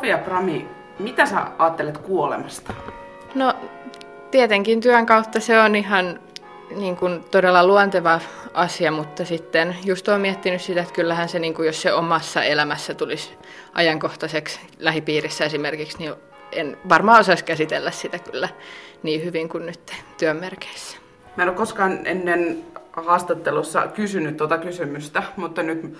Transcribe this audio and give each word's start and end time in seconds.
Sofia 0.00 0.18
Prami, 0.18 0.68
mitä 0.98 1.26
sä 1.26 1.46
ajattelet 1.58 1.98
kuolemasta? 1.98 2.74
No 3.34 3.54
tietenkin 4.30 4.80
työn 4.80 5.06
kautta 5.06 5.40
se 5.40 5.60
on 5.60 5.76
ihan 5.76 6.20
niin 6.76 6.96
kuin 6.96 7.24
todella 7.30 7.66
luonteva 7.66 8.20
asia, 8.54 8.92
mutta 8.92 9.24
sitten 9.24 9.76
just 9.84 10.08
olen 10.08 10.20
miettinyt 10.20 10.60
sitä, 10.60 10.80
että 10.80 10.94
kyllähän 10.94 11.28
se, 11.28 11.38
niin 11.38 11.54
kuin 11.54 11.66
jos 11.66 11.82
se 11.82 11.92
omassa 11.92 12.42
elämässä 12.42 12.94
tulisi 12.94 13.38
ajankohtaiseksi 13.72 14.60
lähipiirissä 14.78 15.44
esimerkiksi, 15.44 15.98
niin 15.98 16.14
en 16.52 16.76
varmaan 16.88 17.20
osaisi 17.20 17.44
käsitellä 17.44 17.90
sitä 17.90 18.18
kyllä 18.18 18.48
niin 19.02 19.24
hyvin 19.24 19.48
kuin 19.48 19.66
nyt 19.66 19.92
työn 20.18 20.36
merkeissä. 20.36 20.96
Mä 21.40 21.44
en 21.44 21.48
ole 21.48 21.56
koskaan 21.56 21.98
ennen 22.04 22.64
haastattelussa 22.92 23.86
kysynyt 23.86 24.36
tuota 24.36 24.58
kysymystä, 24.58 25.22
mutta 25.36 25.62
nyt 25.62 25.98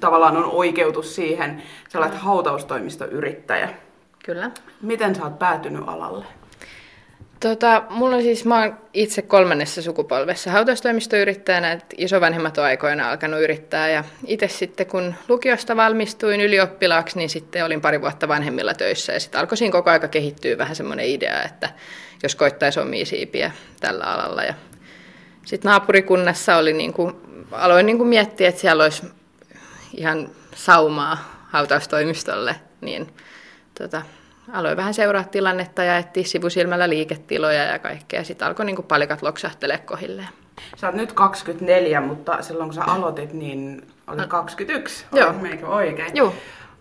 tavallaan 0.00 0.36
on 0.36 0.44
oikeutus 0.44 1.14
siihen. 1.14 1.62
Sä 1.88 1.98
olet 1.98 2.14
hautaustoimistoyrittäjä. 2.14 3.68
Kyllä. 4.24 4.50
Miten 4.82 5.14
sä 5.14 5.24
oot 5.24 5.38
päätynyt 5.38 5.82
alalle? 5.86 6.24
Tota, 7.40 7.82
mulla 7.90 8.16
on 8.16 8.22
siis, 8.22 8.44
mä 8.44 8.60
oon 8.60 8.78
itse 8.94 9.22
kolmannessa 9.22 9.82
sukupolvessa 9.82 10.50
hautaustoimistoyrittäjänä, 10.50 11.72
että 11.72 11.96
isovanhemmat 11.98 12.58
on 12.58 12.64
aikoina 12.64 13.10
alkanut 13.10 13.40
yrittää 13.40 13.88
ja 13.88 14.04
itse 14.26 14.48
sitten 14.48 14.86
kun 14.86 15.14
lukiosta 15.28 15.76
valmistuin 15.76 16.40
ylioppilaaksi, 16.40 17.18
niin 17.18 17.30
sitten 17.30 17.64
olin 17.64 17.80
pari 17.80 18.00
vuotta 18.00 18.28
vanhemmilla 18.28 18.74
töissä 18.74 19.12
ja 19.12 19.20
sitten 19.20 19.40
alkoi 19.40 19.56
siinä 19.56 19.72
koko 19.72 19.90
aika 19.90 20.08
kehittyä 20.08 20.58
vähän 20.58 20.76
semmoinen 20.76 21.06
idea, 21.06 21.42
että 21.42 21.70
jos 22.22 22.34
koittaisi 22.34 22.80
omia 22.80 23.06
siipiä 23.06 23.50
tällä 23.80 24.04
alalla 24.04 24.42
ja 24.42 24.54
sitten 25.48 25.68
naapurikunnassa 25.68 26.56
oli 26.56 26.72
niin 26.72 26.92
kuin, 26.92 27.16
aloin 27.52 27.86
niin 27.86 27.98
kuin 27.98 28.08
miettiä, 28.08 28.48
että 28.48 28.60
siellä 28.60 28.82
olisi 28.82 29.02
ihan 29.94 30.28
saumaa 30.54 31.18
hautaustoimistolle, 31.48 32.56
niin 32.80 33.14
tota, 33.78 34.02
aloin 34.52 34.76
vähän 34.76 34.94
seuraa 34.94 35.24
tilannetta 35.24 35.84
ja 35.84 35.98
etsiä 35.98 36.24
sivusilmällä 36.24 36.88
liiketiloja 36.88 37.64
ja 37.64 37.78
kaikkea. 37.78 38.24
Sitten 38.24 38.48
alkoi 38.48 38.66
niin 38.66 38.76
kuin 38.76 38.86
palikat 38.86 39.22
loksahtelemaan 39.22 39.86
kohilleen. 39.86 40.28
Sä 40.76 40.86
oot 40.86 40.96
nyt 40.96 41.12
24, 41.12 42.00
mutta 42.00 42.42
silloin 42.42 42.68
kun 42.68 42.74
sä 42.74 42.84
aloitit, 42.84 43.32
niin 43.32 43.86
olit 44.06 44.26
21. 44.26 45.04
Joo. 45.12 45.32
Meikö 45.32 45.66
oikein? 45.66 46.16
Joo. 46.16 46.34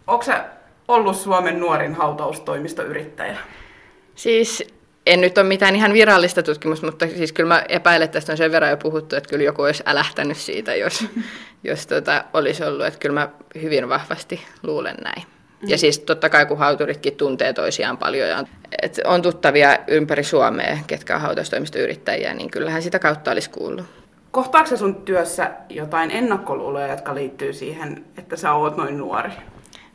Onko 0.07 0.23
sä 0.23 0.45
ollut 0.87 1.15
Suomen 1.15 1.59
nuorin 1.59 1.95
hautaustoimistoyrittäjä? 1.95 3.37
Siis 4.15 4.76
en 5.07 5.21
nyt 5.21 5.37
ole 5.37 5.47
mitään 5.47 5.75
ihan 5.75 5.93
virallista 5.93 6.43
tutkimusta, 6.43 6.85
mutta 6.85 7.07
siis 7.07 7.31
kyllä 7.31 7.47
mä 7.47 7.63
epäilen, 7.69 8.05
että 8.05 8.13
tästä 8.13 8.31
on 8.31 8.37
sen 8.37 8.51
verran 8.51 8.71
jo 8.71 8.77
puhuttu, 8.77 9.15
että 9.15 9.29
kyllä 9.29 9.43
joku 9.43 9.61
olisi 9.61 9.83
älähtänyt 9.85 10.37
siitä, 10.37 10.75
jos, 10.75 11.05
jos 11.63 11.87
tota, 11.87 12.23
olisi 12.33 12.63
ollut. 12.63 12.85
Että 12.85 12.99
kyllä 12.99 13.19
mä 13.19 13.29
hyvin 13.61 13.89
vahvasti 13.89 14.41
luulen 14.63 14.97
näin. 15.03 15.23
Mm. 15.61 15.69
Ja 15.69 15.77
siis 15.77 15.99
totta 15.99 16.29
kai 16.29 16.45
kun 16.45 16.57
hauturitkin 16.57 17.15
tuntee 17.15 17.53
toisiaan 17.53 17.97
paljon 17.97 18.29
ja 18.29 18.37
on, 18.37 18.47
et 18.81 18.99
on 19.05 19.21
tuttavia 19.21 19.77
ympäri 19.87 20.23
Suomea, 20.23 20.77
ketkä 20.87 21.15
on 21.15 21.21
hautaustoimistoyrittäjiä, 21.21 22.33
niin 22.33 22.51
kyllähän 22.51 22.81
sitä 22.81 22.99
kautta 22.99 23.31
olisi 23.31 23.49
kuullut. 23.49 23.85
Kohtaako 24.31 24.77
sun 24.77 24.95
työssä 24.95 25.51
jotain 25.69 26.11
ennakkoluuloja, 26.11 26.87
jotka 26.87 27.15
liittyy 27.15 27.53
siihen, 27.53 28.05
että 28.17 28.35
sä 28.35 28.53
oot 28.53 28.77
noin 28.77 28.97
nuori? 28.97 29.31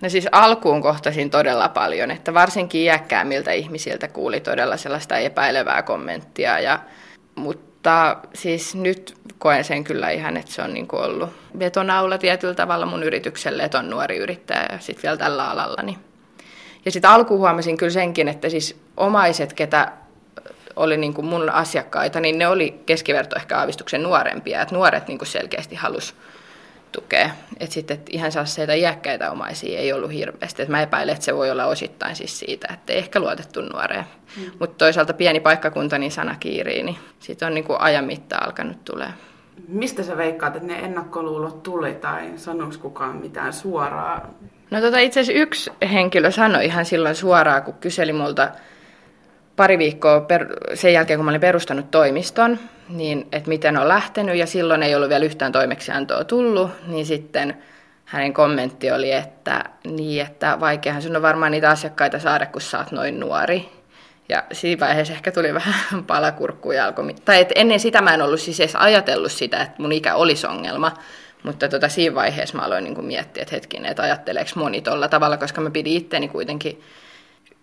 No 0.02 0.08
siis 0.08 0.28
alkuun 0.32 0.82
kohtasin 0.82 1.30
todella 1.30 1.68
paljon, 1.68 2.10
että 2.10 2.34
varsinkin 2.34 2.80
iäkkäämmiltä 2.80 3.52
ihmisiltä 3.52 4.08
kuuli 4.08 4.40
todella 4.40 4.76
sellaista 4.76 5.16
epäilevää 5.16 5.82
kommenttia. 5.82 6.58
Ja, 6.58 6.78
mutta 7.34 8.16
siis 8.34 8.74
nyt 8.74 9.14
koen 9.38 9.64
sen 9.64 9.84
kyllä 9.84 10.10
ihan, 10.10 10.36
että 10.36 10.52
se 10.52 10.62
on 10.62 10.74
niin 10.74 10.88
ollut 10.92 11.30
vetonaula 11.58 12.18
tietyllä 12.18 12.54
tavalla 12.54 12.86
mun 12.86 13.02
yritykselle, 13.02 13.62
että 13.62 13.78
on 13.78 13.90
nuori 13.90 14.16
yrittäjä 14.16 14.66
ja 14.72 14.78
sitten 14.78 15.02
vielä 15.02 15.16
tällä 15.16 15.50
alalla. 15.50 15.82
Niin. 15.82 15.98
Ja 16.84 16.90
sitten 16.90 17.10
alkuun 17.10 17.40
huomasin 17.40 17.76
kyllä 17.76 17.92
senkin, 17.92 18.28
että 18.28 18.48
siis 18.48 18.80
omaiset, 18.96 19.52
ketä 19.52 19.92
oli 20.76 20.96
niin 20.96 21.14
kuin 21.14 21.26
mun 21.26 21.50
asiakkaita, 21.50 22.20
niin 22.20 22.38
ne 22.38 22.48
oli 22.48 22.82
keskiverto 22.86 23.36
ehkä 23.36 23.58
aavistuksen 23.58 24.02
nuorempia. 24.02 24.62
Että 24.62 24.74
nuoret 24.74 25.08
niin 25.08 25.18
kuin 25.18 25.28
selkeästi 25.28 25.74
halusivat 25.74 26.31
tukea. 26.92 27.30
Että 27.60 27.74
sitten 27.74 27.96
et 27.96 28.06
ihan 28.10 28.32
sellaisia 28.32 28.74
iäkkäitä 28.74 29.30
omaisia 29.30 29.78
ei 29.78 29.92
ollut 29.92 30.12
hirveästi. 30.12 30.62
Et 30.62 30.68
mä 30.68 30.82
epäilen, 30.82 31.12
että 31.12 31.24
se 31.24 31.36
voi 31.36 31.50
olla 31.50 31.66
osittain 31.66 32.16
siis 32.16 32.38
siitä, 32.38 32.68
että 32.74 32.92
ei 32.92 32.98
ehkä 32.98 33.20
luotettu 33.20 33.60
nuoreen. 33.62 34.04
Mm. 34.36 34.42
Mutta 34.58 34.78
toisaalta 34.78 35.14
pieni 35.14 35.40
paikkakunta, 35.40 35.98
niin 35.98 36.12
sana 36.12 36.36
kiirii, 36.40 36.82
niin 36.82 36.96
siitä 37.18 37.46
on 37.46 37.54
niinku 37.54 37.76
ajan 37.78 38.04
mittaan 38.04 38.46
alkanut 38.46 38.84
tulee. 38.84 39.08
Mistä 39.68 40.02
sä 40.02 40.16
veikkaat, 40.16 40.56
että 40.56 40.68
ne 40.68 40.78
ennakkoluulot 40.78 41.62
tuli 41.62 41.94
tai 41.94 42.30
sanoiko 42.36 42.74
kukaan 42.80 43.16
mitään 43.16 43.52
suoraa? 43.52 44.30
No 44.70 44.80
tota, 44.80 44.98
itse 44.98 45.20
asiassa 45.20 45.42
yksi 45.42 45.70
henkilö 45.92 46.30
sanoi 46.30 46.64
ihan 46.64 46.84
silloin 46.84 47.14
suoraan, 47.14 47.62
kun 47.62 47.74
kyseli 47.74 48.12
multa 48.12 48.48
pari 49.56 49.78
viikkoa 49.78 50.20
per, 50.20 50.46
sen 50.74 50.92
jälkeen, 50.92 51.18
kun 51.18 51.24
mä 51.24 51.30
olin 51.30 51.40
perustanut 51.40 51.90
toimiston, 51.90 52.58
niin 52.88 53.26
että 53.32 53.48
miten 53.48 53.78
on 53.78 53.88
lähtenyt, 53.88 54.36
ja 54.36 54.46
silloin 54.46 54.82
ei 54.82 54.94
ollut 54.94 55.08
vielä 55.08 55.24
yhtään 55.24 55.52
toimeksiantoa 55.52 56.24
tullut, 56.24 56.70
niin 56.86 57.06
sitten 57.06 57.56
hänen 58.04 58.32
kommentti 58.32 58.90
oli, 58.90 59.12
että, 59.12 59.64
niin, 59.84 60.26
että 60.26 60.60
vaikeahan 60.60 61.02
sun 61.02 61.16
on 61.16 61.22
varmaan 61.22 61.52
niitä 61.52 61.70
asiakkaita 61.70 62.18
saada, 62.18 62.46
kun 62.46 62.60
sä 62.60 62.78
oot 62.78 62.92
noin 62.92 63.20
nuori. 63.20 63.68
Ja 64.28 64.44
siinä 64.52 64.80
vaiheessa 64.80 65.14
ehkä 65.14 65.32
tuli 65.32 65.54
vähän 65.64 66.04
palakurkku 66.06 66.72
ja 66.72 66.84
alkoi, 66.84 67.14
tai 67.24 67.40
et 67.40 67.52
ennen 67.54 67.80
sitä 67.80 68.02
mä 68.02 68.14
en 68.14 68.22
ollut 68.22 68.40
siis 68.40 68.60
edes 68.60 68.76
ajatellut 68.76 69.32
sitä, 69.32 69.62
että 69.62 69.82
mun 69.82 69.92
ikä 69.92 70.14
olisi 70.14 70.46
ongelma, 70.46 70.92
mutta 71.42 71.68
tota, 71.68 71.88
siinä 71.88 72.14
vaiheessa 72.14 72.58
mä 72.58 72.64
aloin 72.64 72.84
niin 72.84 73.04
miettiä, 73.04 73.42
että 73.42 73.54
hetkinen, 73.54 73.90
että 73.90 74.02
ajatteleeko 74.02 74.50
moni 74.54 74.80
tolla 74.80 75.08
tavalla, 75.08 75.36
koska 75.36 75.60
mä 75.60 75.70
pidin 75.70 75.96
itteni 75.96 76.28
kuitenkin 76.28 76.82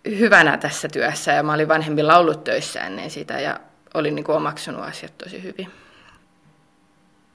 hyvänä 0.08 0.56
tässä 0.56 0.88
työssä 0.88 1.32
ja 1.32 1.42
mä 1.42 1.52
olin 1.52 1.68
vanhemmin 1.68 2.06
laulut 2.06 2.44
töissä 2.44 2.80
ennen 2.80 3.10
sitä 3.10 3.40
ja 3.40 3.60
olin 3.94 4.14
niin 4.14 4.24
kuin 4.24 4.36
omaksunut 4.36 4.84
asiat 4.84 5.18
tosi 5.18 5.42
hyvin. 5.42 5.68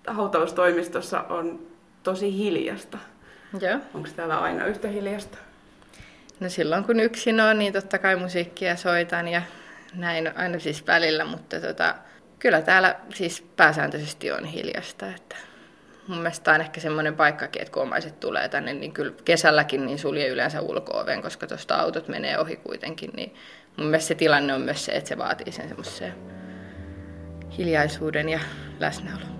Hautaustoimistossa 0.07 1.21
on 1.21 1.59
tosi 2.03 2.37
hiljasta. 2.37 2.97
Joo. 3.59 3.79
Onko 3.93 4.09
täällä 4.15 4.37
aina 4.37 4.65
yhtä 4.65 4.87
hiljasta? 4.87 5.37
No 6.39 6.49
silloin 6.49 6.83
kun 6.83 6.99
yksin 6.99 7.41
on, 7.41 7.59
niin 7.59 7.73
totta 7.73 7.97
kai 7.97 8.15
musiikkia 8.15 8.75
soitan 8.75 9.27
ja 9.27 9.41
näin 9.93 10.37
aina 10.37 10.59
siis 10.59 10.87
välillä, 10.87 11.25
mutta 11.25 11.59
tota, 11.61 11.95
kyllä 12.39 12.61
täällä 12.61 12.95
siis 13.13 13.41
pääsääntöisesti 13.55 14.31
on 14.31 14.45
hiljasta. 14.45 15.07
Että 15.07 15.35
mun 16.07 16.17
mielestä 16.17 16.53
on 16.53 16.61
ehkä 16.61 16.81
semmoinen 16.81 17.15
paikkakin, 17.15 17.61
että 17.61 17.71
kun 17.71 17.83
omaiset 17.83 18.19
tulee 18.19 18.49
tänne, 18.49 18.73
niin 18.73 18.91
kyllä 18.91 19.13
kesälläkin 19.25 19.85
niin 19.85 19.99
sulje 19.99 20.27
yleensä 20.27 20.61
ulko 20.61 21.05
koska 21.21 21.47
tuosta 21.47 21.75
autot 21.75 22.07
menee 22.07 22.39
ohi 22.39 22.55
kuitenkin, 22.55 23.09
niin 23.15 23.33
mun 23.77 23.87
mielestä 23.87 24.07
se 24.07 24.15
tilanne 24.15 24.53
on 24.53 24.61
myös 24.61 24.85
se, 24.85 24.91
että 24.91 25.07
se 25.07 25.17
vaatii 25.17 25.51
sen 25.51 25.67
semmoisen 25.67 26.13
hiljaisuuden 27.57 28.29
ja 28.29 28.39
läsnäolon. 28.79 29.35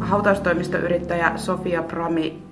Hautaustoimistoyrittäjä 0.00 1.32
Sofia 1.36 1.82
Prami, 1.82 2.42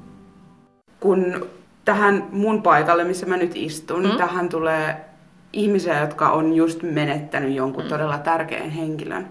kun 1.01 1.49
tähän 1.85 2.29
mun 2.33 2.63
paikalle, 2.63 3.05
missä 3.05 3.27
mä 3.27 3.37
nyt 3.37 3.53
istun, 3.55 4.11
mm. 4.11 4.17
tähän 4.17 4.49
tulee 4.49 5.10
ihmisiä, 5.53 6.01
jotka 6.01 6.31
on 6.31 6.53
just 6.53 6.83
menettänyt 6.83 7.55
jonkun 7.55 7.85
mm. 7.85 7.89
todella 7.89 8.19
tärkeän 8.19 8.71
henkilön. 8.71 9.29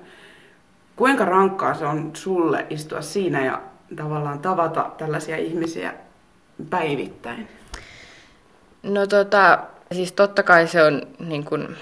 Kuinka 0.95 1.25
rankkaa 1.25 1.73
se 1.73 1.85
on 1.85 2.11
sulle 2.13 2.65
istua 2.69 3.01
siinä 3.01 3.45
ja 3.45 3.61
tavallaan 3.95 4.39
tavata 4.39 4.91
tällaisia 4.97 5.37
ihmisiä 5.37 5.93
päivittäin? 6.69 7.47
No 8.83 9.07
tota, 9.07 9.59
siis 9.91 10.11
totta 10.11 10.43
kai 10.43 10.67
se 10.67 10.83
on 10.83 11.01
niin 11.19 11.45
kuin, 11.45 11.75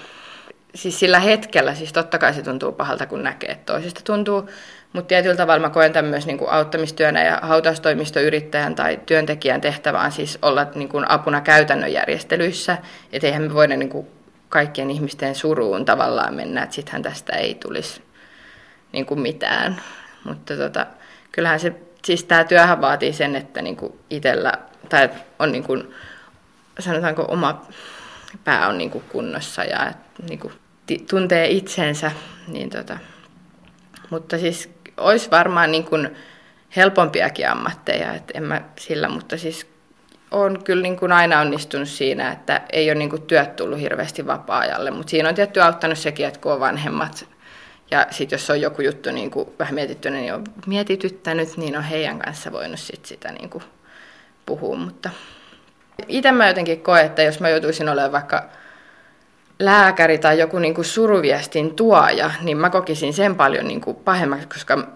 siis 0.74 0.98
sillä 0.98 1.20
hetkellä, 1.20 1.74
siis 1.74 1.92
totta 1.92 2.18
kai 2.18 2.34
se 2.34 2.42
tuntuu 2.42 2.72
pahalta, 2.72 3.06
kun 3.06 3.22
näkee, 3.22 3.50
että 3.50 3.72
toisesta 3.72 4.00
tuntuu, 4.04 4.48
mutta 4.92 5.08
tietyllä 5.08 5.36
tavalla 5.36 5.66
mä 5.66 5.70
koen 5.70 5.92
tämän 5.92 6.10
myös 6.10 6.26
niin 6.26 6.38
kuin 6.38 6.50
auttamistyönä 6.50 7.24
ja 7.24 7.38
hautaustoimistoyrittäjän 7.42 8.74
tai 8.74 9.00
työntekijän 9.06 9.60
tehtävä 9.60 10.00
on 10.00 10.12
siis 10.12 10.38
olla 10.42 10.66
niin 10.74 10.88
kuin 10.88 11.10
apuna 11.10 11.40
käytännön 11.40 11.92
järjestelyissä, 11.92 12.78
että 13.12 13.26
eihän 13.26 13.42
me 13.42 13.54
voida 13.54 13.76
niin 13.76 13.88
kuin 13.88 14.06
kaikkien 14.48 14.90
ihmisten 14.90 15.34
suruun 15.34 15.84
tavallaan 15.84 16.34
mennä, 16.34 16.62
että 16.62 16.74
sittenhän 16.74 17.02
tästä 17.02 17.36
ei 17.36 17.54
tulisi 17.54 18.02
niin 18.92 19.06
kuin 19.06 19.20
mitään. 19.20 19.80
Mutta 20.24 20.56
tota, 20.56 20.86
kyllähän 21.32 21.60
se, 21.60 21.72
siis 22.04 22.24
tämä 22.24 22.44
työhän 22.44 22.80
vaatii 22.80 23.12
sen, 23.12 23.36
että 23.36 23.62
niin 23.62 23.76
kuin 23.76 23.92
itsellä, 24.10 24.52
tai 24.88 25.10
on 25.38 25.52
niin 25.52 25.64
kuin, 25.64 25.94
sanotaanko 26.78 27.24
oma 27.28 27.66
pää 28.44 28.68
on 28.68 28.78
niin 28.78 28.90
kuin 28.90 29.04
kunnossa 29.08 29.64
ja 29.64 29.92
niin 30.28 30.38
kuin 30.38 30.52
tuntee 31.10 31.48
itsensä, 31.48 32.12
niin 32.48 32.70
tota, 32.70 32.98
mutta 34.10 34.38
siis 34.38 34.70
olisi 34.96 35.30
varmaan 35.30 35.72
niin 35.72 35.84
kuin 35.84 36.16
helpompiakin 36.76 37.48
ammatteja, 37.48 38.14
että 38.14 38.32
en 38.36 38.42
mä 38.42 38.62
sillä, 38.78 39.08
mutta 39.08 39.36
siis 39.36 39.66
on 40.30 40.64
kyllä 40.64 40.82
niin 40.82 40.96
kuin 40.96 41.12
aina 41.12 41.40
onnistunut 41.40 41.88
siinä, 41.88 42.32
että 42.32 42.60
ei 42.72 42.90
ole 42.90 42.98
niin 42.98 43.10
kuin 43.10 43.22
työt 43.22 43.56
tullut 43.56 43.80
hirveästi 43.80 44.26
vapaa-ajalle, 44.26 44.90
mutta 44.90 45.10
siinä 45.10 45.28
on 45.28 45.34
tietty 45.34 45.60
auttanut 45.60 45.98
sekin, 45.98 46.26
että 46.26 46.40
kun 46.40 46.52
on 46.52 46.60
vanhemmat 46.60 47.26
Ja 47.90 48.06
sitten 48.10 48.36
jos 48.36 48.50
on 48.50 48.60
joku 48.60 48.82
juttu 48.82 49.10
niin 49.10 49.30
kuin 49.30 49.48
vähän 49.58 49.74
mietitty, 49.74 50.10
niin 50.10 50.34
on 50.34 50.44
mietityttänyt, 50.66 51.56
niin 51.56 51.76
on 51.76 51.82
heidän 51.82 52.18
kanssa 52.18 52.52
voinut 52.52 52.80
sit 52.80 53.06
sitä 53.06 53.32
niin 53.32 53.50
kuin 53.50 53.64
puhua. 54.46 54.76
Mutta 54.76 55.10
itse 56.08 56.32
mä 56.32 56.48
jotenkin 56.48 56.80
koen, 56.80 57.06
että 57.06 57.22
jos 57.22 57.40
mä 57.40 57.48
joutuisin 57.48 57.88
olemaan 57.88 58.12
vaikka 58.12 58.44
lääkäri 59.58 60.18
tai 60.18 60.38
joku 60.38 60.58
niin 60.58 60.74
kuin 60.74 60.84
suruviestin 60.84 61.74
tuoja, 61.74 62.30
niin 62.40 62.56
mä 62.56 62.70
kokisin 62.70 63.12
sen 63.12 63.34
paljon 63.34 63.68
niin 63.68 63.80
kuin 63.80 63.96
pahemmaksi, 63.96 64.48
koska 64.48 64.88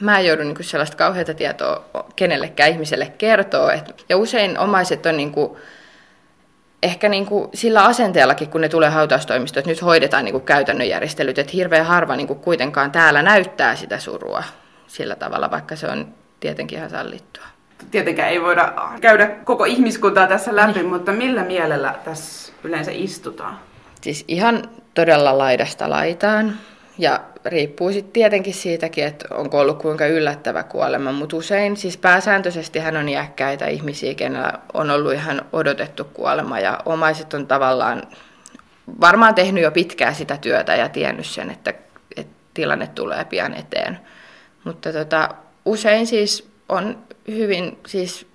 mä 0.00 0.18
en 0.18 0.26
joudu 0.26 0.42
niin 0.42 0.54
kuin 0.54 0.66
sellaista 0.66 0.96
kauheata 0.96 1.34
tietoa 1.34 1.84
kenellekään 2.16 2.70
ihmiselle 2.70 3.12
kertoa. 3.18 3.72
ja 4.08 4.16
usein 4.16 4.58
omaiset 4.58 5.06
on 5.06 5.16
niin 5.16 5.32
kuin, 5.32 5.56
ehkä 6.82 7.08
niin 7.08 7.26
kuin 7.26 7.48
sillä 7.54 7.84
asenteellakin, 7.84 8.48
kun 8.48 8.60
ne 8.60 8.68
tulee 8.68 8.90
hautaustoimistoon, 8.90 9.60
että 9.60 9.70
nyt 9.70 9.82
hoidetaan 9.82 10.24
niin 10.24 10.32
kuin 10.32 10.44
käytännön 10.44 10.88
järjestelyt, 10.88 11.38
että 11.38 11.52
hirveän 11.52 11.86
harva 11.86 12.16
niin 12.16 12.26
kuin 12.26 12.40
kuitenkaan 12.40 12.92
täällä 12.92 13.22
näyttää 13.22 13.76
sitä 13.76 13.98
surua 13.98 14.44
sillä 14.86 15.16
tavalla, 15.16 15.50
vaikka 15.50 15.76
se 15.76 15.86
on 15.86 16.14
tietenkin 16.40 16.78
ihan 16.78 16.90
sallittua. 16.90 17.44
Tietenkään 17.90 18.28
ei 18.28 18.42
voida 18.42 18.72
käydä 19.00 19.26
koko 19.26 19.64
ihmiskuntaa 19.64 20.26
tässä 20.26 20.56
läpi, 20.56 20.72
niin. 20.72 20.86
mutta 20.86 21.12
millä 21.12 21.42
mielellä 21.42 21.94
tässä 22.04 22.52
yleensä 22.64 22.90
istutaan? 22.94 23.58
Siis 24.00 24.24
ihan 24.28 24.62
todella 24.94 25.38
laidasta 25.38 25.90
laitaan. 25.90 26.54
Ja 27.00 27.20
riippuu 27.44 27.92
sitten 27.92 28.12
tietenkin 28.12 28.54
siitäkin, 28.54 29.04
että 29.04 29.34
onko 29.34 29.58
ollut 29.58 29.78
kuinka 29.78 30.06
yllättävä 30.06 30.62
kuolema, 30.62 31.12
mutta 31.12 31.36
usein 31.36 31.76
siis 31.76 31.96
pääsääntöisesti 31.96 32.78
hän 32.78 32.96
on 32.96 33.08
iäkkäitä 33.08 33.66
ihmisiä, 33.66 34.14
kenellä 34.14 34.52
on 34.74 34.90
ollut 34.90 35.12
ihan 35.12 35.42
odotettu 35.52 36.04
kuolema 36.04 36.60
ja 36.60 36.78
omaiset 36.84 37.34
on 37.34 37.46
tavallaan 37.46 38.02
varmaan 39.00 39.34
tehnyt 39.34 39.62
jo 39.62 39.70
pitkään 39.70 40.14
sitä 40.14 40.36
työtä 40.36 40.76
ja 40.76 40.88
tiennyt 40.88 41.26
sen, 41.26 41.50
että, 41.50 41.74
että 42.16 42.32
tilanne 42.54 42.86
tulee 42.86 43.24
pian 43.24 43.54
eteen. 43.54 43.98
Mutta 44.64 44.92
tota, 44.92 45.28
usein 45.64 46.06
siis 46.06 46.50
on 46.68 46.98
hyvin 47.28 47.78
siis 47.86 48.26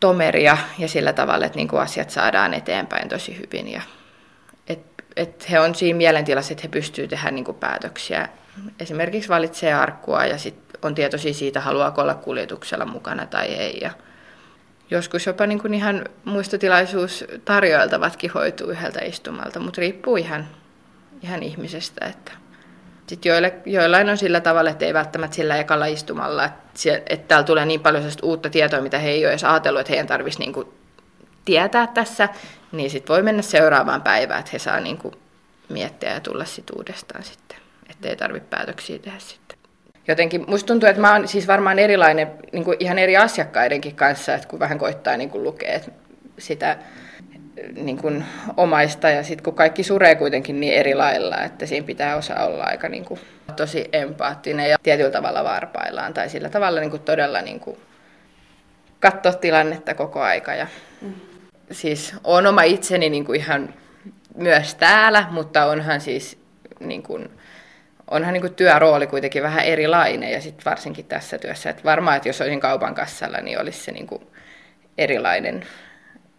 tomeria 0.00 0.58
ja 0.78 0.88
sillä 0.88 1.12
tavalla, 1.12 1.46
että 1.46 1.56
niin 1.56 1.68
kuin 1.68 1.82
asiat 1.82 2.10
saadaan 2.10 2.54
eteenpäin 2.54 3.08
tosi 3.08 3.38
hyvin 3.38 3.72
ja 3.72 3.82
että 5.16 5.46
he 5.50 5.60
on 5.60 5.74
siinä 5.74 5.96
mielentilassa, 5.96 6.52
että 6.52 6.62
he 6.62 6.68
pystyvät 6.68 7.10
tehdä 7.10 7.30
niin 7.30 7.44
kuin 7.44 7.56
päätöksiä. 7.56 8.28
Esimerkiksi 8.80 9.28
valitsee 9.28 9.74
arkkua 9.74 10.24
ja 10.24 10.38
sit 10.38 10.54
on 10.82 10.94
tietoisia 10.94 11.34
siitä, 11.34 11.60
haluaako 11.60 12.02
olla 12.02 12.14
kuljetuksella 12.14 12.84
mukana 12.84 13.26
tai 13.26 13.46
ei. 13.46 13.78
Ja 13.82 13.90
joskus 14.90 15.26
jopa 15.26 15.46
niin 15.46 15.60
kuin 15.60 15.74
ihan 15.74 16.04
muistotilaisuus 16.24 17.24
tarjoiltavatkin 17.44 18.30
hoituu 18.30 18.70
yhdeltä 18.70 19.04
istumalta, 19.04 19.60
mutta 19.60 19.80
riippuu 19.80 20.16
ihan, 20.16 20.46
ihan 21.22 21.42
ihmisestä. 21.42 22.06
Että. 22.06 22.32
Sitten 23.06 23.30
joille, 23.30 23.54
joillain 23.66 24.08
on 24.08 24.18
sillä 24.18 24.40
tavalla, 24.40 24.70
että 24.70 24.84
ei 24.84 24.94
välttämättä 24.94 25.36
sillä 25.36 25.56
ekalla 25.56 25.86
istumalla, 25.86 26.44
että, 26.44 27.02
että 27.06 27.28
täällä 27.28 27.44
tulee 27.44 27.66
niin 27.66 27.80
paljon 27.80 28.04
uutta 28.22 28.50
tietoa, 28.50 28.80
mitä 28.80 28.98
he 28.98 29.10
ei 29.10 29.24
ole 29.24 29.32
edes 29.32 29.44
ajatellut, 29.44 29.80
että 29.80 29.90
heidän 29.90 30.06
tarvitsisi 30.06 30.40
niin 30.40 30.52
kuin 30.52 30.68
tietää 31.44 31.86
tässä, 31.86 32.28
niin 32.72 32.90
sitten 32.90 33.14
voi 33.14 33.22
mennä 33.22 33.42
seuraavaan 33.42 34.02
päivään, 34.02 34.40
että 34.40 34.50
he 34.52 34.58
saa 34.58 34.80
niin 34.80 34.98
kuin 34.98 35.14
miettiä 35.68 36.12
ja 36.12 36.20
tulla 36.20 36.44
sitten 36.44 36.76
uudestaan 36.76 37.22
sitten, 37.22 37.58
että 37.90 38.08
ei 38.08 38.16
tarvitse 38.16 38.48
päätöksiä 38.50 38.98
tehdä 38.98 39.18
sitten. 39.18 39.58
Jotenkin 40.08 40.44
musta 40.46 40.66
tuntuu, 40.66 40.88
että 40.88 41.00
mä 41.00 41.12
oon 41.12 41.28
siis 41.28 41.46
varmaan 41.46 41.78
erilainen 41.78 42.30
niin 42.52 42.64
kuin 42.64 42.76
ihan 42.80 42.98
eri 42.98 43.16
asiakkaidenkin 43.16 43.94
kanssa, 43.94 44.34
että 44.34 44.48
kun 44.48 44.58
vähän 44.58 44.78
koittaa 44.78 45.16
niin 45.16 45.30
kuin 45.30 45.44
lukea 45.44 45.80
sitä 46.38 46.76
niin 47.76 47.96
kuin 47.96 48.24
omaista 48.56 49.10
ja 49.10 49.22
sitten 49.22 49.44
kun 49.44 49.54
kaikki 49.54 49.82
suree 49.82 50.14
kuitenkin 50.14 50.60
niin 50.60 50.74
eri 50.74 50.94
lailla, 50.94 51.42
että 51.42 51.66
siinä 51.66 51.86
pitää 51.86 52.16
osa 52.16 52.44
olla 52.44 52.64
aika 52.64 52.88
niin 52.88 53.04
kuin 53.04 53.20
tosi 53.56 53.88
empaattinen 53.92 54.70
ja 54.70 54.76
tietyllä 54.82 55.10
tavalla 55.10 55.44
varpaillaan 55.44 56.14
tai 56.14 56.28
sillä 56.28 56.48
tavalla 56.48 56.80
niin 56.80 56.90
kuin 56.90 57.02
todella 57.02 57.40
niin 57.40 57.60
kuin 57.60 57.76
katsoa 59.00 59.32
tilannetta 59.32 59.94
koko 59.94 60.22
aika 60.22 60.54
ja 60.54 60.66
mm 61.02 61.14
siis 61.70 62.14
on 62.24 62.46
oma 62.46 62.62
itseni 62.62 63.10
niin 63.10 63.24
kuin 63.24 63.40
ihan 63.40 63.74
myös 64.36 64.74
täällä, 64.74 65.26
mutta 65.30 65.66
onhan 65.66 66.00
siis 66.00 66.38
niin 66.80 67.02
kuin, 67.02 67.30
onhan 68.10 68.32
niin 68.32 68.40
kuin 68.40 68.54
työrooli 68.54 69.06
kuitenkin 69.06 69.42
vähän 69.42 69.64
erilainen 69.64 70.32
ja 70.32 70.40
sitten 70.40 70.64
varsinkin 70.64 71.04
tässä 71.04 71.38
työssä. 71.38 71.70
Et 71.70 71.84
varmaan, 71.84 72.16
että 72.16 72.28
jos 72.28 72.40
olisin 72.40 72.60
kaupan 72.60 72.94
kassalla, 72.94 73.38
niin 73.38 73.60
olisi 73.60 73.80
se 73.80 73.92
niin 73.92 74.06
kuin 74.06 74.26
erilainen. 74.98 75.66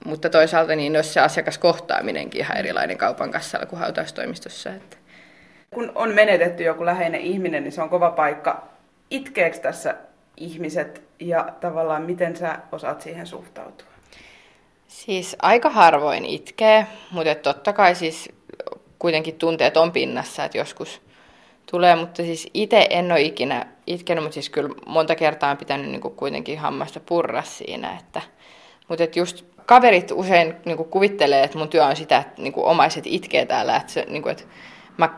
Mutta 0.05 0.29
toisaalta 0.29 0.75
niin 0.75 0.95
olisi 0.95 1.13
se 1.13 1.19
asiakaskohtaaminenkin 1.19 2.41
ihan 2.41 2.57
erilainen 2.57 2.97
kaupan 2.97 3.31
kassalla 3.31 3.65
kuin 3.65 3.79
hautaustoimistossa. 3.79 4.69
Että. 4.69 4.97
Kun 5.69 5.91
on 5.95 6.13
menetetty 6.13 6.63
joku 6.63 6.85
läheinen 6.85 7.21
ihminen, 7.21 7.63
niin 7.63 7.71
se 7.71 7.81
on 7.81 7.89
kova 7.89 8.11
paikka. 8.11 8.67
Itkeekö 9.09 9.57
tässä 9.57 9.95
ihmiset 10.37 11.03
ja 11.19 11.53
tavallaan 11.59 12.01
miten 12.01 12.35
sä 12.35 12.59
osaat 12.71 13.01
siihen 13.01 13.27
suhtautua? 13.27 13.94
Siis 14.95 15.35
aika 15.41 15.69
harvoin 15.69 16.25
itkee, 16.25 16.87
mutta 17.11 17.35
totta 17.35 17.73
kai 17.73 17.95
siis 17.95 18.29
kuitenkin 18.99 19.35
tunteet 19.35 19.77
on 19.77 19.91
pinnassa, 19.91 20.43
että 20.43 20.57
joskus 20.57 21.01
tulee, 21.71 21.95
mutta 21.95 22.23
siis 22.23 22.49
itse 22.53 22.87
en 22.89 23.11
ole 23.11 23.21
ikinä 23.21 23.65
itkenyt, 23.87 24.23
mutta 24.23 24.33
siis 24.33 24.49
kyllä 24.49 24.69
monta 24.87 25.15
kertaa 25.15 25.51
on 25.51 25.57
pitänyt 25.57 25.91
niin 25.91 26.01
kuitenkin 26.01 26.59
hammasta 26.59 26.99
purra 26.99 27.43
siinä, 27.43 27.97
että, 27.99 28.21
mutta 28.87 29.03
että 29.03 29.19
just 29.19 29.45
kaverit 29.65 30.11
usein 30.11 30.55
niin 30.65 30.77
kuin 30.77 30.89
kuvittelee, 30.89 31.43
että 31.43 31.57
mun 31.57 31.69
työ 31.69 31.85
on 31.85 31.95
sitä, 31.95 32.17
että 32.17 32.41
niin 32.41 32.53
kuin 32.53 32.65
omaiset 32.65 33.03
itkee 33.07 33.45
täällä, 33.45 33.75
että, 33.75 33.93
se, 33.93 34.05
niin 34.09 34.21
kuin, 34.21 34.31
että 34.31 34.43
mä 34.97 35.09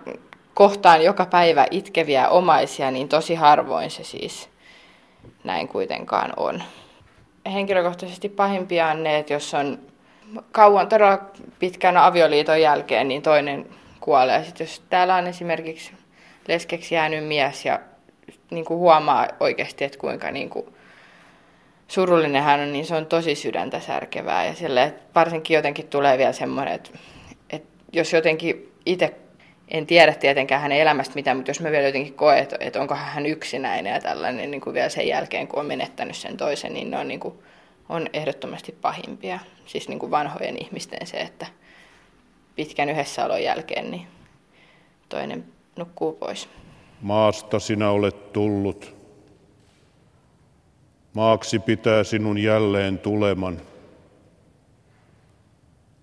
kohtaan 0.53 1.03
joka 1.03 1.25
päivä 1.25 1.65
itkeviä 1.71 2.29
omaisia, 2.29 2.91
niin 2.91 3.09
tosi 3.09 3.35
harvoin 3.35 3.91
se 3.91 4.03
siis 4.03 4.49
näin 5.43 5.67
kuitenkaan 5.67 6.33
on 6.37 6.63
henkilökohtaisesti 7.53 8.29
pahimpia 8.29 8.87
on 8.87 9.03
ne, 9.03 9.17
että 9.17 9.33
jos 9.33 9.53
on 9.53 9.79
kauan, 10.51 10.89
todella 10.89 11.21
pitkän 11.59 11.97
avioliiton 11.97 12.61
jälkeen, 12.61 13.07
niin 13.07 13.21
toinen 13.21 13.65
kuolee. 13.99 14.43
Sitten 14.43 14.65
jos 14.65 14.81
täällä 14.89 15.15
on 15.15 15.27
esimerkiksi 15.27 15.91
leskeksi 16.47 16.95
jäänyt 16.95 17.27
mies 17.27 17.65
ja 17.65 17.79
niin 18.51 18.65
kuin 18.65 18.77
huomaa 18.77 19.27
oikeasti, 19.39 19.83
että 19.83 19.97
kuinka 19.97 20.31
niin 20.31 20.49
kuin 20.49 20.65
surullinen 21.87 22.43
hän 22.43 22.59
on, 22.59 22.73
niin 22.73 22.85
se 22.85 22.95
on 22.95 23.05
tosi 23.05 23.35
sydäntä 23.35 23.79
särkevää. 23.79 24.45
Ja 24.45 24.53
sille, 24.53 24.93
varsinkin 25.15 25.55
jotenkin 25.55 25.87
tulee 25.87 26.17
vielä 26.17 26.33
semmoinen, 26.33 26.73
että, 26.73 26.89
että 27.49 27.69
jos 27.93 28.13
jotenkin 28.13 28.73
itse 28.85 29.15
en 29.67 29.85
tiedä 29.85 30.13
tietenkään 30.13 30.61
hänen 30.61 30.77
elämästä 30.77 31.15
mitään, 31.15 31.37
mutta 31.37 31.49
jos 31.49 31.61
mä 31.61 31.71
vielä 31.71 31.87
jotenkin 31.87 32.13
koen, 32.13 32.39
että, 32.39 32.57
että 32.59 32.81
onko 32.81 32.95
hän 32.95 33.25
yksinäinen 33.25 33.93
ja 33.93 34.01
tällainen 34.01 34.51
niin 34.51 34.61
kuin 34.61 34.73
vielä 34.73 34.89
sen 34.89 35.07
jälkeen, 35.07 35.47
kun 35.47 35.59
on 35.59 35.65
menettänyt 35.65 36.15
sen 36.15 36.37
toisen, 36.37 36.73
niin 36.73 36.91
ne 36.91 36.97
on, 36.97 37.07
niin 37.07 37.19
kuin, 37.19 37.33
on 37.89 38.09
ehdottomasti 38.13 38.71
pahimpia. 38.81 39.39
Siis 39.65 39.89
niin 39.89 39.99
kuin 39.99 40.11
vanhojen 40.11 40.57
ihmisten 40.61 41.07
se, 41.07 41.17
että 41.17 41.45
pitkän 42.55 42.89
yhdessäolon 42.89 43.43
jälkeen 43.43 43.91
niin 43.91 44.07
toinen 45.09 45.45
nukkuu 45.75 46.13
pois. 46.13 46.49
Maasta 47.01 47.59
sinä 47.59 47.89
olet 47.89 48.33
tullut. 48.33 48.95
Maaksi 51.13 51.59
pitää 51.59 52.03
sinun 52.03 52.37
jälleen 52.37 52.99
tuleman. 52.99 53.61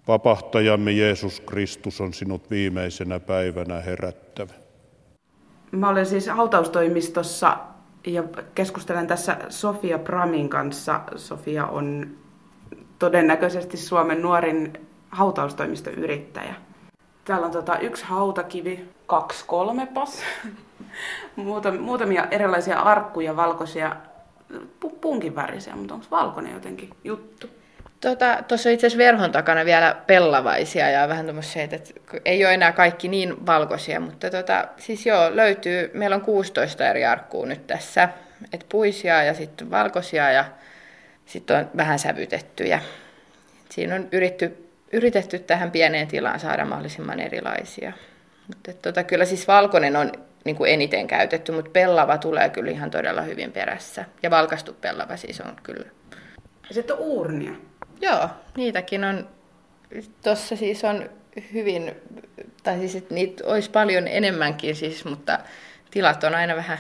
Vapahtajamme 0.09 0.93
Jeesus 0.93 1.41
Kristus 1.41 2.01
on 2.01 2.13
sinut 2.13 2.51
viimeisenä 2.51 3.21
päivänä 3.21 3.81
herättävä. 3.81 4.53
Mä 5.73 5.89
olen 5.89 6.07
siis 6.07 6.27
hautaustoimistossa 6.29 7.57
ja 8.07 8.23
keskustelen 8.55 9.07
tässä 9.07 9.37
Sofia 9.49 9.99
Pramin 9.99 10.49
kanssa. 10.49 11.01
Sofia 11.17 11.67
on 11.67 12.17
todennäköisesti 12.99 13.77
Suomen 13.77 14.23
nuorin 14.23 14.73
hautaustoimistoyrittäjä. 15.11 16.55
Täällä 17.25 17.47
on 17.47 17.53
tota 17.53 17.79
yksi 17.79 18.05
hautakivi, 18.05 18.89
kaksi 19.07 19.45
kolmepas, 19.47 20.23
muutamia 21.81 22.27
erilaisia 22.31 22.81
arkkuja, 22.81 23.37
valkoisia, 23.37 23.97
punkin 25.01 25.35
värisiä, 25.35 25.77
mutta 25.77 25.95
onko 25.95 26.07
valkoinen 26.11 26.53
jotenkin 26.53 26.91
juttu? 27.05 27.47
Tuossa 28.05 28.19
tota, 28.49 28.71
itse 28.71 28.87
asiassa 28.87 28.99
verhon 28.99 29.33
takana 29.33 29.65
vielä 29.65 29.97
pellavaisia 30.07 30.91
ja 30.91 31.09
vähän 31.09 31.25
tuommoisia, 31.25 31.63
että 31.63 31.79
ei 32.25 32.45
ole 32.45 32.55
enää 32.55 32.73
kaikki 32.73 33.09
niin 33.09 33.47
valkoisia, 33.47 34.01
mutta 34.01 34.31
tota, 34.31 34.69
siis 34.77 35.07
joo, 35.07 35.37
löytyy, 35.37 35.91
meillä 35.95 36.17
on 36.17 36.23
16 36.23 36.91
eri 36.91 37.05
arkkuu 37.05 37.45
nyt 37.45 37.67
tässä, 37.67 38.09
että 38.53 38.67
puisia 38.69 39.23
ja 39.23 39.35
sitten 39.35 39.71
valkoisia 39.71 40.31
ja 40.31 40.45
sitten 41.27 41.57
on 41.57 41.71
vähän 41.77 41.99
sävytettyjä. 41.99 42.81
Siinä 43.71 43.95
on 43.95 44.09
yritty, 44.13 44.69
yritetty 44.93 45.39
tähän 45.39 45.71
pieneen 45.71 46.09
tilaan 46.09 46.41
saada 46.41 46.65
mahdollisimman 46.65 47.21
erilaisia. 47.21 47.93
Mutta 48.47 48.73
tota, 48.73 49.05
kyllä 49.05 49.25
siis 49.25 49.49
valkoinen 49.49 49.97
on 49.97 50.13
niin 50.45 50.57
kuin 50.57 50.71
eniten 50.71 51.07
käytetty, 51.07 51.53
mutta 51.53 51.71
pellava 51.71 52.19
tulee 52.19 52.49
kyllä 52.49 52.71
ihan 52.71 52.91
todella 52.91 53.23
hyvin 53.23 53.53
perässä. 53.53 54.05
Ja 54.23 54.31
valkastu 54.31 54.73
pellava 54.81 55.17
siis 55.17 55.41
on 55.41 55.57
kyllä. 55.63 55.87
Ja 56.69 56.75
sitten 56.75 56.97
on 56.97 57.03
uurnia. 57.03 57.53
Joo, 58.05 58.29
niitäkin 58.57 59.05
on. 59.05 59.29
Tuossa 60.23 60.57
siis 60.57 60.85
on 60.85 61.11
hyvin 61.53 61.95
Tai 62.63 62.79
siis, 62.79 62.97
että 62.97 63.15
niitä 63.15 63.45
olisi 63.47 63.71
paljon 63.71 64.09
enemmänkin 64.09 64.77
siis, 64.77 65.05
mutta 65.05 65.39
tilat 65.91 66.25
on 66.25 66.35
aina 66.35 66.57
vähän 66.57 66.79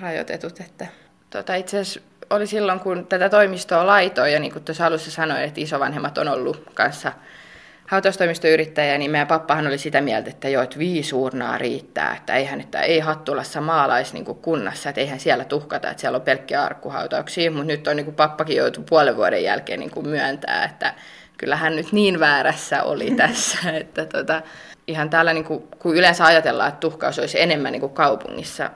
rajoitetut. 0.00 0.60
Että, 0.60 0.86
tota, 1.30 1.54
itse 1.54 1.78
asiassa 1.78 2.00
oli 2.30 2.46
silloin, 2.46 2.80
kun 2.80 3.06
tätä 3.06 3.28
toimistoa 3.28 3.86
laitoin, 3.86 4.32
ja 4.32 4.40
niin 4.40 4.52
kuin 4.52 4.64
tuossa 4.64 4.86
alussa 4.86 5.10
sanoin, 5.10 5.42
että 5.42 5.60
isovanhemmat 5.60 6.18
on 6.18 6.28
ollut 6.28 6.70
kanssa 6.74 7.12
hautaustoimistoyrittäjä, 7.90 8.98
niin 8.98 9.10
meidän 9.10 9.26
pappahan 9.26 9.66
oli 9.66 9.78
sitä 9.78 10.00
mieltä, 10.00 10.30
että 10.30 10.48
joo, 10.48 10.62
että 10.62 10.78
viisi 10.78 11.14
urnaa 11.14 11.58
riittää, 11.58 12.16
että 12.16 12.34
eihän, 12.34 12.60
että 12.60 12.80
ei 12.80 13.00
Hattulassa 13.00 13.60
maalais 13.60 14.12
niin 14.12 14.24
kunnassa, 14.24 14.88
että 14.88 15.00
eihän 15.00 15.20
siellä 15.20 15.44
tuhkata, 15.44 15.90
että 15.90 16.00
siellä 16.00 16.16
on 16.16 16.22
pelkkiä 16.22 16.62
arkkuhautauksia, 16.62 17.50
mutta 17.50 17.66
nyt 17.66 17.88
on 17.88 17.96
niin 17.96 18.04
kuin 18.04 18.14
pappakin 18.14 18.56
joutu 18.56 18.82
puolen 18.82 19.16
vuoden 19.16 19.42
jälkeen 19.42 19.80
niin 19.80 19.90
kuin 19.90 20.08
myöntää, 20.08 20.64
että 20.64 20.94
kyllähän 21.38 21.76
nyt 21.76 21.92
niin 21.92 22.20
väärässä 22.20 22.82
oli 22.82 23.10
tässä, 23.26 23.70
että 23.72 24.06
tota, 24.06 24.42
ihan 24.86 25.10
täällä, 25.10 25.32
niin 25.32 25.44
kuin, 25.44 25.62
kun 25.78 25.96
yleensä 25.96 26.24
ajatellaan, 26.24 26.68
että 26.68 26.80
tuhkaus 26.80 27.18
olisi 27.18 27.40
enemmän 27.40 27.72
niin 27.72 27.80
kuin 27.80 27.94
kaupungissa 27.94 28.70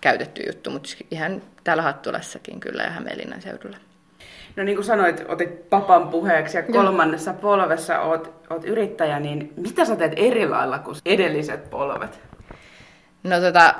käytetty 0.00 0.42
juttu, 0.46 0.70
mutta 0.70 0.88
ihan 1.10 1.42
täällä 1.64 1.82
Hattulassakin 1.82 2.60
kyllä 2.60 2.82
ja 2.82 2.90
Hämeenlinnan 2.90 3.42
seudulla. 3.42 3.76
No 4.60 4.64
niin 4.64 4.76
kuin 4.76 4.84
sanoit, 4.84 5.24
otit 5.28 5.70
papan 5.70 6.08
puheeksi 6.08 6.56
ja 6.56 6.62
kolmannessa 6.62 7.30
Joo. 7.30 7.40
polvessa 7.40 8.00
oot, 8.00 8.46
oot 8.50 8.64
yrittäjä, 8.64 9.20
niin 9.20 9.52
mitä 9.56 9.84
sä 9.84 9.96
teet 9.96 10.12
eri 10.16 10.48
lailla 10.48 10.78
kuin 10.78 10.96
edelliset 11.06 11.70
polvet? 11.70 12.20
No 13.22 13.40
tota, 13.40 13.74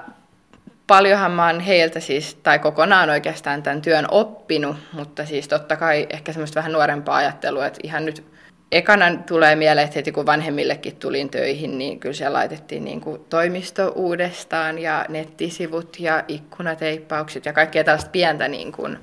paljonhan 0.87 1.33
mä 1.33 1.47
oon 1.47 1.61
heiltä 1.61 2.01
siis, 2.01 2.35
tai 2.35 2.59
kokonaan 2.59 3.11
oikeastaan 3.11 3.63
tämän 3.63 3.83
työn 3.83 4.07
oppinut, 4.11 4.77
mutta 4.93 5.25
siis 5.25 5.49
totta 5.49 5.77
kai 5.77 6.07
ehkä 6.11 6.33
semmoista 6.33 6.57
vähän 6.57 6.73
nuorempaa 6.73 7.17
ajattelua, 7.17 7.67
että 7.67 7.81
ihan 7.83 8.05
nyt 8.05 8.25
ekana 8.73 9.17
tulee 9.29 9.57
mieleen, 9.57 9.85
että 9.85 9.99
heti 9.99 10.13
kun 10.13 10.27
vanhemmillekin 10.27 10.97
tulin 10.97 11.31
töihin, 11.31 11.79
niin 11.79 12.01
kyllä 12.01 12.15
siellä 12.15 12.39
laitettiin 12.39 12.85
niin 12.85 13.01
kuin 13.01 13.21
toimisto 13.31 13.89
uudestaan 13.89 14.79
ja 14.79 15.05
nettisivut 15.09 16.01
ja 16.01 16.25
ikkunateippaukset 16.29 17.47
ja 17.47 17.53
kaikkea 17.53 17.85
tällaista 17.85 18.11
pientä. 18.11 18.49
Niin 18.49 18.73
kuin, 18.73 18.99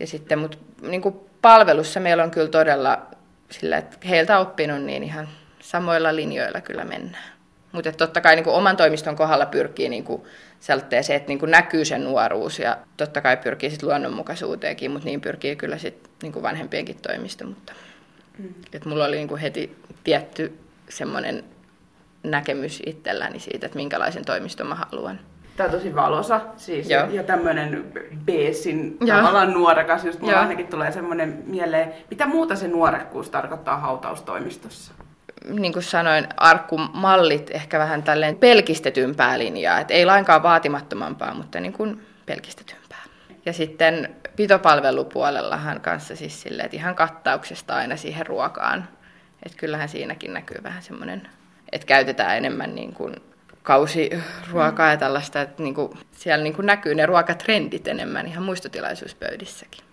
ja 0.00 0.06
sitten, 0.06 0.38
mutta 0.38 0.58
niin 0.82 1.02
kuin 1.02 1.14
palvelussa 1.42 2.00
meillä 2.00 2.24
on 2.24 2.30
kyllä 2.30 2.48
todella 2.48 3.06
sillä, 3.50 3.76
että 3.76 3.96
heiltä 4.08 4.38
oppinut, 4.38 4.82
niin 4.82 5.02
ihan 5.02 5.28
samoilla 5.60 6.16
linjoilla 6.16 6.60
kyllä 6.60 6.84
mennään. 6.84 7.34
Mutta 7.72 7.92
totta 7.92 8.20
kai 8.20 8.36
niin 8.36 8.44
kuin 8.44 8.56
oman 8.56 8.76
toimiston 8.76 9.16
kohdalla 9.16 9.46
pyrkii 9.46 9.88
niin 9.88 10.04
kuin 10.04 10.22
se, 10.60 11.14
että 11.14 11.28
niin 11.28 11.38
kuin 11.38 11.50
näkyy 11.50 11.84
sen 11.84 12.04
nuoruus 12.04 12.58
ja 12.58 12.76
totta 12.96 13.20
kai 13.20 13.36
pyrkii 13.36 13.70
sit 13.70 13.82
luonnonmukaisuuteenkin, 13.82 14.90
mutta 14.90 15.06
niin 15.06 15.20
pyrkii 15.20 15.56
kyllä 15.56 15.78
sit 15.78 16.10
niin 16.22 16.32
kuin 16.32 16.42
vanhempienkin 16.42 16.98
toimisto. 17.02 17.46
Mutta, 17.46 17.72
mm. 18.38 18.54
että 18.72 18.88
mulla 18.88 19.04
oli 19.04 19.16
niin 19.16 19.28
kuin 19.28 19.40
heti 19.40 19.76
tietty 20.04 20.58
semmoinen 20.88 21.44
näkemys 22.22 22.82
itselläni 22.86 23.40
siitä, 23.40 23.66
että 23.66 23.76
minkälaisen 23.76 24.24
toimiston 24.24 24.66
mä 24.66 24.74
haluan. 24.74 25.20
Tämä 25.56 25.66
on 25.66 25.74
tosi 25.74 25.94
valosa 25.94 26.40
siis, 26.56 26.90
Joo. 26.90 27.06
ja 27.10 27.22
tämmöinen 27.22 27.92
beesin 28.24 28.98
tavallaan 28.98 29.52
nuorekas, 29.52 30.04
just 30.04 30.20
mulla 30.20 30.32
Joo. 30.32 30.42
ainakin 30.42 30.66
tulee 30.66 30.92
semmoinen 30.92 31.42
mieleen. 31.46 31.92
Mitä 32.10 32.26
muuta 32.26 32.56
se 32.56 32.68
nuorekkuus 32.68 33.30
tarkoittaa 33.30 33.76
hautaustoimistossa? 33.78 34.94
niin 35.48 35.72
kuin 35.72 35.82
sanoin, 35.82 36.26
arkkumallit 36.36 37.50
ehkä 37.50 37.78
vähän 37.78 38.02
tälleen 38.02 38.36
pelkistetympää 38.36 39.38
linjaa, 39.38 39.80
että 39.80 39.94
ei 39.94 40.06
lainkaan 40.06 40.42
vaatimattomampaa, 40.42 41.34
mutta 41.34 41.60
niin 41.60 41.72
kuin 41.72 42.06
pelkistetympää. 42.26 43.02
Ja 43.46 43.52
sitten 43.52 44.16
pitopalvelupuolellahan 44.36 45.80
kanssa 45.80 46.16
siis 46.16 46.42
silleen, 46.42 46.64
että 46.64 46.76
ihan 46.76 46.94
kattauksesta 46.94 47.74
aina 47.74 47.96
siihen 47.96 48.26
ruokaan. 48.26 48.88
Että 49.42 49.58
kyllähän 49.58 49.88
siinäkin 49.88 50.34
näkyy 50.34 50.62
vähän 50.62 50.82
semmoinen, 50.82 51.28
että 51.72 51.86
käytetään 51.86 52.36
enemmän 52.36 52.74
niin 52.74 52.94
kuin 52.94 53.16
kausiruokaa 53.64 54.90
ja 54.90 54.96
tällaista, 54.96 55.40
että 55.40 55.62
niin 55.62 55.74
kuin 55.74 55.98
siellä 56.12 56.42
niin 56.42 56.54
kuin 56.54 56.66
näkyy 56.66 56.94
ne 56.94 57.06
ruokatrendit 57.06 57.88
enemmän 57.88 58.26
ihan 58.26 58.44
muistotilaisuuspöydissäkin. 58.44 59.84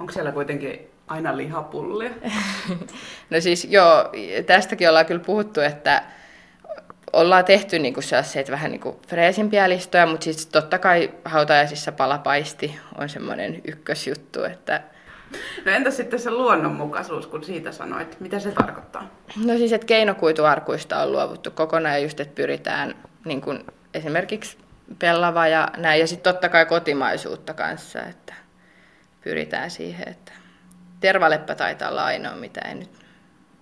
Onko 0.00 0.12
siellä 0.12 0.32
kuitenkin 0.32 0.90
aina 1.06 1.36
lihapullia? 1.36 2.10
no 3.30 3.40
siis 3.40 3.64
joo, 3.64 4.12
tästäkin 4.46 4.88
ollaan 4.88 5.06
kyllä 5.06 5.24
puhuttu, 5.24 5.60
että 5.60 6.02
ollaan 7.12 7.44
tehty 7.44 7.78
niin 7.78 7.94
kuin 7.94 8.04
että 8.40 8.52
vähän 8.52 8.70
niin 8.70 8.80
kuin 8.80 8.96
freesimpiä 9.08 9.68
listoja, 9.68 10.06
mutta 10.06 10.24
siis 10.24 10.46
totta 10.46 10.78
kai 10.78 11.10
hautajaisissa 11.24 11.92
palapaisti 11.92 12.78
on 12.98 13.08
semmoinen 13.08 13.60
ykkösjuttu, 13.64 14.44
että 14.44 14.82
No 15.64 15.72
entä 15.72 15.90
sitten 15.90 16.18
se 16.20 16.30
luonnonmukaisuus, 16.30 17.26
kun 17.26 17.44
siitä 17.44 17.72
sanoit? 17.72 18.20
Mitä 18.20 18.38
se 18.38 18.50
tarkoittaa? 18.50 19.10
No 19.44 19.56
siis, 19.56 19.72
että 19.72 19.86
keinokuituarkuista 19.86 21.02
on 21.02 21.12
luovuttu 21.12 21.50
kokonaan 21.50 21.94
ja 21.94 22.02
just, 22.02 22.20
että 22.20 22.34
pyritään 22.34 22.94
niin 23.24 23.40
kuin 23.40 23.64
esimerkiksi 23.94 24.58
pellava 24.98 25.46
ja 25.46 25.68
näin. 25.76 26.00
Ja 26.00 26.06
sitten 26.06 26.32
totta 26.32 26.48
kai 26.48 26.66
kotimaisuutta 26.66 27.54
kanssa, 27.54 28.02
että 28.02 28.34
pyritään 29.24 29.70
siihen, 29.70 30.08
että 30.08 30.32
tervaleppä 31.00 31.54
taitaa 31.54 31.90
olla 31.90 32.04
ainoa, 32.04 32.36
mitä 32.36 32.60
ei 32.60 32.74
nyt 32.74 32.90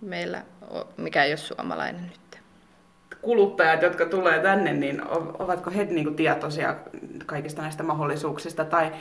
meillä 0.00 0.42
ole, 0.70 0.87
mikä 0.96 1.25
ei 1.25 1.30
ole 1.30 1.37
suomalainen 1.37 2.02
nyt. 2.02 2.40
Kuluttajat, 3.23 3.82
jotka 3.82 4.06
tulee 4.06 4.42
tänne, 4.42 4.73
niin 4.73 5.02
ovatko 5.38 5.70
he 5.70 5.85
niin 5.85 6.04
kuin 6.04 6.16
tietoisia 6.16 6.76
kaikista 7.26 7.62
näistä 7.62 7.82
mahdollisuuksista 7.82 8.64
tai 8.64 8.92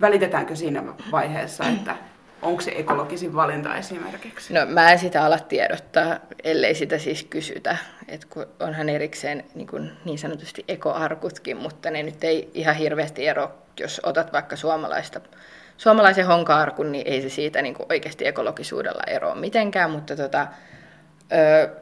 välitetäänkö 0.00 0.56
siinä 0.56 0.82
vaiheessa, 1.10 1.64
että 1.64 1.96
onko 2.42 2.60
se 2.60 2.72
ekologisin 2.76 3.34
valinta 3.34 3.76
esimerkiksi? 3.76 4.54
No 4.54 4.60
mä 4.66 4.92
en 4.92 4.98
sitä 4.98 5.24
ala 5.24 5.38
tiedottaa, 5.38 6.18
ellei 6.44 6.74
sitä 6.74 6.98
siis 6.98 7.24
kysytä. 7.24 7.76
Et 8.08 8.24
kun 8.24 8.46
onhan 8.60 8.88
erikseen 8.88 9.44
niin, 9.54 9.66
kuin 9.66 9.90
niin 10.04 10.18
sanotusti 10.18 10.64
ekoarkutkin, 10.68 11.56
mutta 11.56 11.90
ne 11.90 12.02
nyt 12.02 12.24
ei 12.24 12.50
ihan 12.54 12.76
hirveästi 12.76 13.26
ero, 13.26 13.50
jos 13.80 14.00
otat 14.04 14.32
vaikka 14.32 14.56
suomalaista 14.56 15.20
suomalaisen 15.76 16.26
honkaarkun, 16.26 16.92
niin 16.92 17.06
ei 17.06 17.22
se 17.22 17.28
siitä 17.28 17.62
niin 17.62 17.74
kuin 17.74 17.86
oikeasti 17.90 18.26
ekologisuudella 18.26 19.02
eroa 19.06 19.34
mitenkään, 19.34 19.90
mutta 19.90 20.16
tota, 20.16 20.46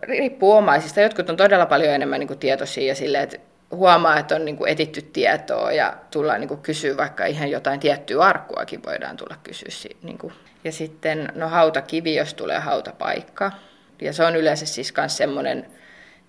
riippuu 0.03 0.53
omaisista. 0.53 1.01
Jotkut 1.01 1.31
on 1.31 1.37
todella 1.37 1.67
paljon 1.67 1.95
enemmän 1.95 2.21
niin 2.21 2.29
kuin 2.29 2.39
tietoisia 2.39 2.89
ja 2.89 2.95
silleen, 2.95 3.25
että 3.25 3.39
huomaa, 3.75 4.19
että 4.19 4.35
on 4.35 4.45
niin 4.45 4.57
kuin 4.57 4.71
etitty 4.71 5.03
tietoa 5.03 5.73
ja 5.73 5.97
tullaan 6.11 6.41
niin 6.41 6.49
kuin 6.49 6.61
kysyä 6.61 6.97
vaikka 6.97 7.27
ihan 7.27 7.51
jotain 7.51 7.81
tiettyä 7.81 8.25
arkkuakin 8.25 8.83
voidaan 8.87 9.17
tulla 9.17 9.37
kysyä. 9.43 9.95
Niin 10.03 10.19
kuin. 10.19 10.33
Ja 10.65 10.73
sitten 10.73 11.33
no 11.35 11.49
hautakivi, 11.49 12.15
jos 12.15 12.35
tulee 12.35 12.59
hautapaikka. 12.59 13.53
Ja 14.01 14.13
se 14.13 14.25
on 14.25 14.37
yleensä 14.37 14.67
siis 14.67 14.95
myös 14.97 15.17
semmoinen, 15.17 15.67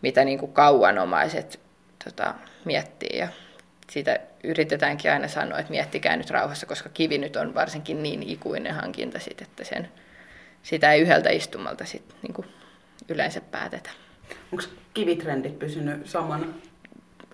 mitä 0.01 0.25
niin 0.25 0.39
kuin 0.39 0.53
kauanomaiset 0.53 1.59
tota, 2.03 2.33
miettii 2.65 3.19
ja 3.19 3.27
siitä 3.89 4.19
yritetäänkin 4.43 5.11
aina 5.11 5.27
sanoa, 5.27 5.59
että 5.59 5.71
miettikää 5.71 6.17
nyt 6.17 6.29
rauhassa, 6.29 6.65
koska 6.65 6.89
kivi 6.89 7.17
nyt 7.17 7.35
on 7.35 7.55
varsinkin 7.55 8.03
niin 8.03 8.23
ikuinen 8.23 8.73
hankinta, 8.73 9.19
sit, 9.19 9.41
että 9.41 9.63
sen, 9.63 9.89
sitä 10.63 10.93
ei 10.93 11.01
yhdeltä 11.01 11.29
istumalta 11.29 11.85
sit, 11.85 12.15
niin 12.21 12.33
kuin 12.33 12.47
yleensä 13.09 13.41
päätetä. 13.41 13.89
Onko 14.51 14.63
kivitrendit 14.93 15.59
pysynyt 15.59 16.09
samana? 16.09 16.45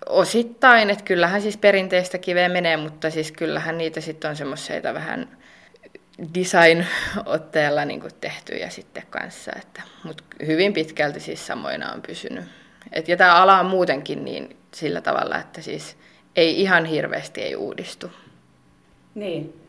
Osittain, 0.10 0.89
että 0.89 1.03
kyllähän 1.03 1.41
siis 1.41 1.58
perinteistä 1.58 2.17
kiveä 2.17 2.50
menee, 2.50 2.77
mutta 2.77 3.10
siis 3.10 3.31
kyllähän 3.31 3.77
niitä 3.77 4.01
sitten 4.01 4.29
on 4.29 4.36
semmoisia 4.36 4.93
vähän 4.93 5.38
design-otteella 6.34 7.86
niin 7.86 8.01
tehtyjä 8.22 8.70
sitten 8.70 9.03
kanssa, 9.10 9.51
että, 9.58 9.81
mutta 10.03 10.24
hyvin 10.46 10.74
pitkälti 10.74 11.20
siis 11.20 11.48
samoina 11.48 11.91
on 11.91 12.01
pysynyt. 12.01 12.46
Et, 12.91 13.08
ja 13.08 13.17
tämä 13.17 13.36
ala 13.36 13.60
on 13.60 13.65
muutenkin 13.65 14.25
niin 14.25 14.58
sillä 14.74 15.01
tavalla, 15.01 15.38
että 15.38 15.62
siis 15.62 15.98
ei 16.36 16.62
ihan 16.62 16.86
hirveästi 16.86 17.41
ei 17.41 17.55
uudistu. 17.55 18.12
Niin. 19.15 19.62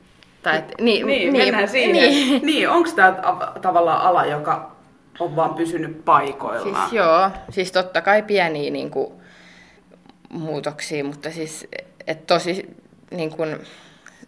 Tai, 0.42 0.58
et, 0.58 0.74
niin, 0.80 1.06
niin, 1.06 1.32
niin, 1.32 1.44
mennään 1.44 1.68
siihen. 1.68 1.92
Niin, 1.92 2.46
niin 2.46 2.68
onko 2.68 2.90
tämä 2.96 3.16
tavallaan 3.62 4.00
ala, 4.00 4.26
joka 4.26 4.76
on 5.20 5.36
vaan 5.36 5.54
pysynyt 5.54 6.04
paikoillaan? 6.04 6.88
Siis 6.88 6.92
joo, 6.92 7.30
siis 7.50 7.72
totta 7.72 8.00
kai 8.00 8.22
pieniä 8.22 8.70
niin 8.70 8.90
kuin, 8.90 9.21
muutoksia, 10.32 11.04
mutta 11.04 11.30
siis 11.30 11.68
et 12.06 12.26
tosi 12.26 12.76
niin 13.10 13.30
kuin, 13.30 13.56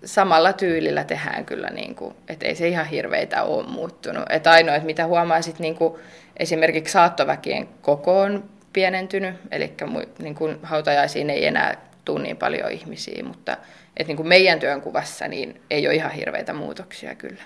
samalla 0.04 0.52
tyylillä 0.52 1.04
tehdään 1.04 1.44
kyllä, 1.44 1.70
niin 1.70 1.94
kuin, 1.94 2.14
että 2.28 2.46
ei 2.46 2.54
se 2.54 2.68
ihan 2.68 2.87
hirveitä 2.87 3.42
ole 3.42 3.66
muuttunut. 3.66 4.25
Että 4.30 4.50
ainoa, 4.50 4.75
että 4.75 4.87
mitä 4.87 5.06
huomaisit, 5.06 5.58
niin 5.58 5.75
kuin, 5.75 5.94
esimerkiksi 6.37 6.92
saattoväkien 6.92 7.68
koko 7.82 8.20
on 8.20 8.44
pienentynyt, 8.73 9.34
eli 9.50 9.75
niin 10.18 10.34
kuin, 10.34 10.58
hautajaisiin 10.62 11.30
ei 11.30 11.46
enää 11.46 11.76
tule 12.04 12.23
niin 12.23 12.37
paljon 12.37 12.70
ihmisiä, 12.70 13.25
mutta 13.25 13.56
että 13.96 14.08
niin 14.08 14.16
kuin 14.16 14.28
meidän 14.28 14.61
työnkuvassa 14.61 15.28
niin 15.28 15.61
ei 15.70 15.87
ole 15.87 15.94
ihan 15.94 16.11
hirveitä 16.11 16.52
muutoksia 16.52 17.14
kyllä. 17.14 17.42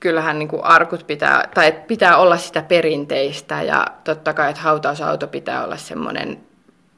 Kyllähän 0.00 0.38
niin 0.38 0.48
kuin 0.48 0.64
arkut 0.64 1.06
pitää, 1.06 1.48
tai 1.54 1.72
pitää 1.72 2.16
olla 2.16 2.36
sitä 2.36 2.62
perinteistä 2.62 3.62
ja 3.62 3.86
totta 4.04 4.32
kai, 4.32 4.50
että 4.50 4.62
hautausauto 4.62 5.26
pitää 5.26 5.64
olla 5.64 5.76
semmoinen, 5.76 6.40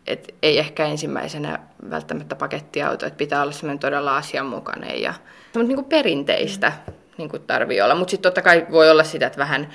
että 0.07 0.35
ei 0.43 0.59
ehkä 0.59 0.87
ensimmäisenä 0.87 1.59
välttämättä 1.91 2.37
pakettiauto, 2.37 3.07
että 3.07 3.17
pitää 3.17 3.43
olla 3.43 3.53
semmoinen 3.53 3.79
todella 3.79 4.17
asianmukainen 4.17 5.03
ja 5.03 5.15
semmoinen 5.53 5.69
niin 5.69 5.77
kuin 5.77 5.89
perinteistä 5.89 6.73
niin 7.19 7.29
kuin 7.29 7.43
tarvii 7.43 7.81
olla. 7.81 7.95
Mutta 7.95 8.11
sitten 8.11 8.31
totta 8.31 8.43
kai 8.43 8.67
voi 8.71 8.91
olla 8.91 9.05
sitä, 9.05 9.27
että 9.27 9.39
vähän 9.39 9.69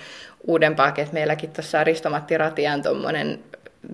uudempaa, 0.47 0.87
että 0.87 1.13
meilläkin 1.13 1.51
tuossa 1.51 1.83
Risto-Matti 1.83 2.37
Ratian 2.37 2.83
tuommoinen 2.83 3.43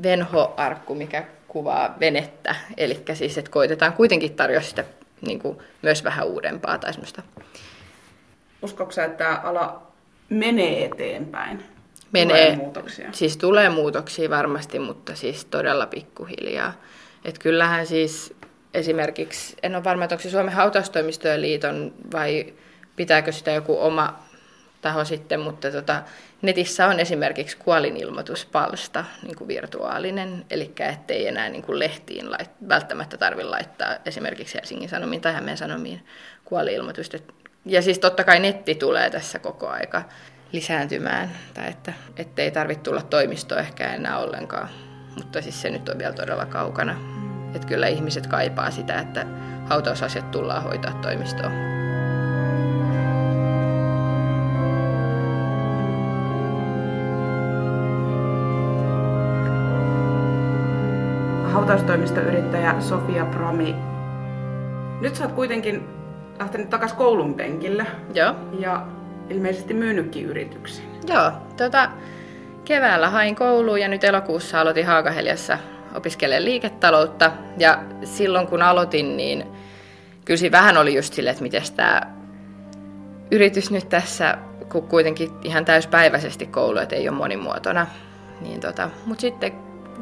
venhoarkku, 0.04 0.96
mikä 0.96 1.26
kuvaa 1.48 1.96
venettä. 2.00 2.56
Eli 2.78 3.04
siis, 3.14 3.38
että 3.38 3.52
koitetaan 3.52 3.94
kuitenkin 3.94 4.36
tarjota 4.36 4.66
sitä 4.66 4.84
niin 5.22 5.40
kuin, 5.40 5.58
myös 5.82 6.04
vähän 6.04 6.28
uudempaa 6.28 6.78
tai 6.78 6.94
semmoista. 6.94 7.22
Uskotko 8.62 9.02
että 9.02 9.18
tämä 9.18 9.42
ala 9.44 9.82
menee 10.30 10.86
eteenpäin? 10.86 11.73
Menee, 12.14 12.46
Tulee 12.46 12.56
muutoksia? 12.56 13.10
Siis 13.12 13.38
tulee 13.38 13.70
muutoksia 13.70 14.30
varmasti, 14.30 14.80
mutta 14.80 15.16
siis 15.16 15.46
todella 15.46 15.86
pikkuhiljaa. 15.86 16.74
Et 17.26 17.40
kyllähän 17.40 17.88
siis 17.88 18.34
esimerkiksi, 18.74 19.56
en 19.64 19.76
ole 19.76 19.84
varma, 19.84 20.04
että 20.04 20.16
onko 20.16 20.24
se 20.24 20.30
Suomen 20.30 20.54
hautaustoimistojen 20.54 21.42
liiton 21.42 21.94
vai 22.14 22.54
pitääkö 22.96 23.32
sitä 23.32 23.52
joku 23.52 23.78
oma 23.80 24.20
taho 24.82 25.06
sitten, 25.06 25.40
mutta 25.40 25.72
tota, 25.72 26.04
netissä 26.42 26.88
on 26.88 27.00
esimerkiksi 27.00 27.58
kuolinilmoituspalsta, 27.58 29.06
niin 29.24 29.36
kuin 29.36 29.48
virtuaalinen, 29.48 30.46
eli 30.50 30.72
ettei 30.80 31.28
enää 31.28 31.50
niin 31.50 31.64
kuin 31.64 31.80
lehtiin 31.80 32.32
lait, 32.32 32.50
välttämättä 32.70 33.18
tarvitse 33.18 33.50
laittaa 33.50 33.96
esimerkiksi 34.06 34.56
Helsingin 34.56 34.90
Sanomiin 34.90 35.22
tai 35.22 35.34
Hämeen 35.34 35.58
Sanomiin 35.58 36.06
kuolinilmoitusta. 36.46 37.18
Ja 37.66 37.82
siis 37.82 38.00
totta 38.00 38.24
kai 38.24 38.40
netti 38.40 38.76
tulee 38.76 39.10
tässä 39.10 39.40
koko 39.40 39.68
aika 39.68 40.04
lisääntymään, 40.54 41.32
tai 41.54 41.70
että 41.70 41.94
ettei 42.18 42.52
tarvitse 42.52 42.84
tulla 42.84 43.02
toimistoon 43.02 43.62
ehkä 43.62 43.94
enää 43.94 44.18
ollenkaan, 44.18 44.70
mutta 45.16 45.42
siis 45.42 45.62
se 45.62 45.70
nyt 45.70 45.90
on 45.90 45.98
vielä 45.98 46.14
todella 46.14 46.46
kaukana. 46.46 46.96
Että 47.56 47.68
kyllä 47.68 47.88
ihmiset 47.88 48.28
kaipaa 48.28 48.72
sitä, 48.72 49.00
että 49.00 49.26
hautausasiat 49.70 50.32
tullaan 50.32 50.64
hoitaa 50.64 50.94
toimistoon. 50.94 51.74
hautaustoimistoyrittäjä 61.54 62.76
Sofia 62.80 63.26
Prami. 63.26 63.76
Nyt 65.02 65.16
sä 65.16 65.24
oot 65.24 65.32
kuitenkin 65.32 65.84
lähtenyt 66.40 66.70
takaisin 66.70 66.98
koulun 66.98 67.34
penkille. 67.34 67.86
Joo. 68.14 68.36
Ja 68.60 68.88
ilmeisesti 69.30 69.74
myynytkin 69.74 70.26
yrityksen. 70.26 70.86
Joo, 71.08 71.32
tota, 71.58 71.90
keväällä 72.66 73.10
hain 73.10 73.36
kouluun 73.36 73.82
ja 73.82 73.88
nyt 73.88 74.04
elokuussa 74.04 74.62
aloitin 74.62 74.86
Haakaheliassa 74.86 75.58
opiskelemaan 75.96 76.46
liiketaloutta. 76.46 77.32
Ja 77.58 77.84
silloin 78.04 78.48
kun 78.48 78.62
aloitin, 78.62 79.18
niin 79.18 79.46
kyllä 80.26 80.38
siinä 80.38 80.58
vähän 80.58 80.78
oli 80.78 80.96
just 80.96 81.14
silleen, 81.14 81.32
että 81.32 81.44
miten 81.44 81.62
tämä 81.76 82.02
yritys 83.32 83.72
nyt 83.72 83.90
tässä, 83.90 84.38
kun 84.72 84.88
kuitenkin 84.88 85.32
ihan 85.44 85.66
täyspäiväisesti 85.66 86.46
koulu, 86.46 86.80
että 86.80 86.96
ei 86.96 87.10
ole 87.10 87.18
monimuotona. 87.18 87.88
Niin 88.42 88.60
tota, 88.60 88.90
Mutta 89.06 89.22
sitten 89.22 89.54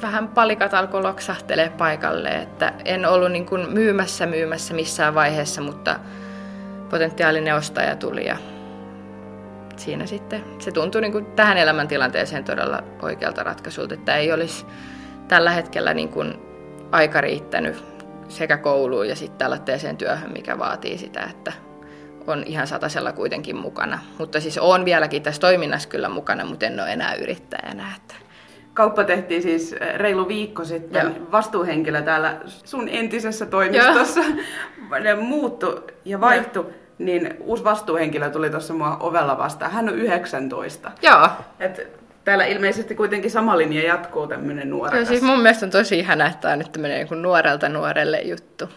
vähän 0.02 0.28
palikat 0.28 0.74
alkoi 0.74 1.02
loksahtelee 1.02 1.70
paikalle, 1.70 2.30
että 2.30 2.74
en 2.86 3.06
ollut 3.06 3.32
niin 3.32 3.46
kuin 3.46 3.70
myymässä 3.70 4.26
myymässä 4.26 4.74
missään 4.74 5.16
vaiheessa, 5.16 5.62
mutta 5.62 6.00
potentiaalinen 6.90 7.56
ostaja 7.56 7.96
tuli 7.96 8.26
ja 8.26 8.38
siinä 9.82 10.06
sitten 10.06 10.44
se 10.60 10.72
tuntui 10.72 11.02
niin 11.02 11.12
kuin 11.12 11.26
tähän 11.26 11.58
elämäntilanteeseen 11.58 12.44
todella 12.44 12.84
oikealta 13.02 13.44
ratkaisulta, 13.44 13.94
että 13.94 14.16
ei 14.16 14.32
olisi 14.32 14.66
tällä 15.28 15.52
hetkellä 15.52 15.94
niin 15.94 16.10
kuin 16.10 16.34
aika 16.92 17.22
riittänyt 17.22 17.84
sekä 18.28 18.58
kouluun 18.58 19.10
ja 19.10 19.16
sitten 19.16 19.38
tällaiseen 19.38 19.98
työhön, 19.98 20.32
mikä 20.32 20.60
vaatii 20.60 20.98
sitä, 20.98 21.28
että 21.30 21.54
on 22.28 22.44
ihan 22.46 22.68
satasella 22.68 23.12
kuitenkin 23.12 23.56
mukana. 23.56 24.00
Mutta 24.18 24.40
siis 24.40 24.58
on 24.58 24.86
vieläkin 24.86 25.24
tässä 25.24 25.42
toiminnassa 25.42 25.90
kyllä 25.90 26.10
mukana, 26.10 26.46
mutta 26.46 26.66
en 26.66 26.80
ole 26.80 26.94
enää 26.94 27.16
yrittäjänä. 27.16 27.86
Että 27.98 28.16
Kauppa 28.74 29.04
tehtiin 29.04 29.42
siis 29.42 29.74
eh, 29.74 29.96
reilu 29.96 30.28
viikko 30.28 30.64
sitten. 30.64 31.06
Joo. 31.06 31.32
Vastuuhenkilö 31.32 32.02
täällä 32.02 32.38
sun 32.46 32.90
entisessä 32.90 33.46
toimistossa 33.46 34.22
ne 35.00 35.16
muuttu 35.16 35.80
ja 36.06 36.22
vaihtui. 36.22 36.64
Joo. 36.64 36.81
Niin 37.06 37.36
uusi 37.40 37.64
vastuuhenkilö 37.64 38.30
tuli 38.30 38.50
tuossa 38.50 38.74
mua 38.74 38.98
ovella 39.00 39.38
vastaan. 39.38 39.72
Hän 39.72 39.90
on 39.90 39.96
19. 39.96 40.92
Joo. 41.02 41.28
Et 41.60 42.00
täällä 42.24 42.46
ilmeisesti 42.46 42.96
kuitenkin 42.96 43.32
sama 43.32 43.58
linja 43.58 43.84
jatkuu 43.84 44.28
tämmöinen 44.28 44.70
nuorekas. 44.70 45.00
Joo, 45.00 45.06
siis 45.06 45.22
mun 45.22 45.40
mielestä 45.40 45.66
on 45.66 45.72
tosi 45.72 46.00
ihana, 46.00 46.28
että 46.28 46.38
tämä 46.38 46.52
on 46.52 46.60
nyt 46.60 46.72
tämmöinen 46.72 47.08
niin 47.12 47.22
nuorelta 47.22 47.70
nuorelle 47.70 48.22
juttu. 48.22 48.70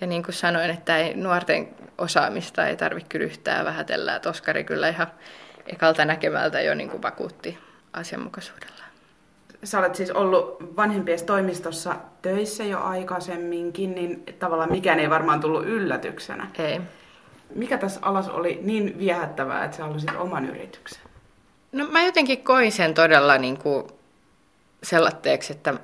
Ja 0.00 0.06
niin 0.06 0.22
kuin 0.22 0.34
sanoin, 0.34 0.70
että 0.70 0.98
ei, 0.98 1.14
nuorten 1.14 1.68
osaamista 1.98 2.66
ei 2.66 2.76
tarvitse 2.76 3.08
kyllä 3.08 3.24
yhtään 3.24 3.64
vähätellä. 3.64 4.16
Että 4.16 4.30
Oskari 4.30 4.64
kyllä 4.64 4.88
ihan 4.88 5.06
ekalta 5.66 6.04
näkemältä 6.04 6.60
jo 6.60 6.74
niin 6.74 6.90
kuin 6.90 7.02
vakuutti 7.02 7.58
asianmukaisuudella 7.92 8.76
sä 9.64 9.78
olet 9.78 9.94
siis 9.94 10.10
ollut 10.10 10.56
vanhempien 10.76 11.26
toimistossa 11.26 11.96
töissä 12.22 12.64
jo 12.64 12.80
aikaisemminkin, 12.80 13.94
niin 13.94 14.24
tavallaan 14.38 14.72
mikään 14.72 15.00
ei 15.00 15.10
varmaan 15.10 15.40
tullut 15.40 15.66
yllätyksenä. 15.66 16.46
Ei. 16.58 16.80
Mikä 17.54 17.78
tässä 17.78 18.00
alas 18.02 18.28
oli 18.28 18.60
niin 18.62 18.98
viehättävää, 18.98 19.64
että 19.64 19.76
sä 19.76 19.82
halusit 19.82 20.10
oman 20.18 20.48
yrityksen? 20.48 20.98
No 21.72 21.86
mä 21.86 22.02
jotenkin 22.02 22.44
koin 22.44 22.72
sen 22.72 22.94
todella 22.94 23.38
niin 23.38 23.58
kuin 23.58 23.86
sellatteeksi, 24.82 25.52
että 25.52 25.74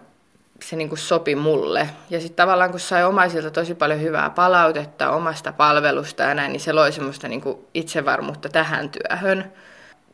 se 0.63 0.77
niin 0.77 0.89
kuin 0.89 0.99
sopi 0.99 1.35
mulle. 1.35 1.89
Ja 2.11 2.21
sitten 2.21 2.37
tavallaan 2.37 2.71
kun 2.71 2.81
sai 2.81 3.05
omaisilta 3.05 3.51
tosi 3.51 3.75
paljon 3.75 4.01
hyvää 4.01 4.31
palautetta 4.31 5.11
omasta 5.11 5.53
palvelusta 5.53 6.23
ja 6.23 6.35
näin, 6.35 6.53
niin 6.53 6.61
se 6.61 6.73
loi 6.73 6.93
semmoista 6.93 7.29
niin 7.29 7.41
kuin 7.41 7.59
itsevarmuutta 7.75 8.49
tähän 8.49 8.91
työhön. 8.91 9.53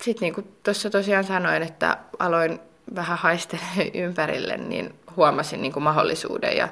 Sitten 0.03 0.21
niin 0.21 0.35
kuin 0.35 0.53
tuossa 0.63 0.91
tosiaan 0.91 1.25
sanoin, 1.25 1.63
että 1.63 1.97
aloin 2.19 2.61
vähän 2.95 3.19
haistelen 3.19 3.91
ympärille, 4.05 4.57
niin 4.57 4.95
huomasin 5.17 5.63
niin 5.63 5.73
kuin 5.73 5.83
mahdollisuuden 5.83 6.57
ja 6.57 6.69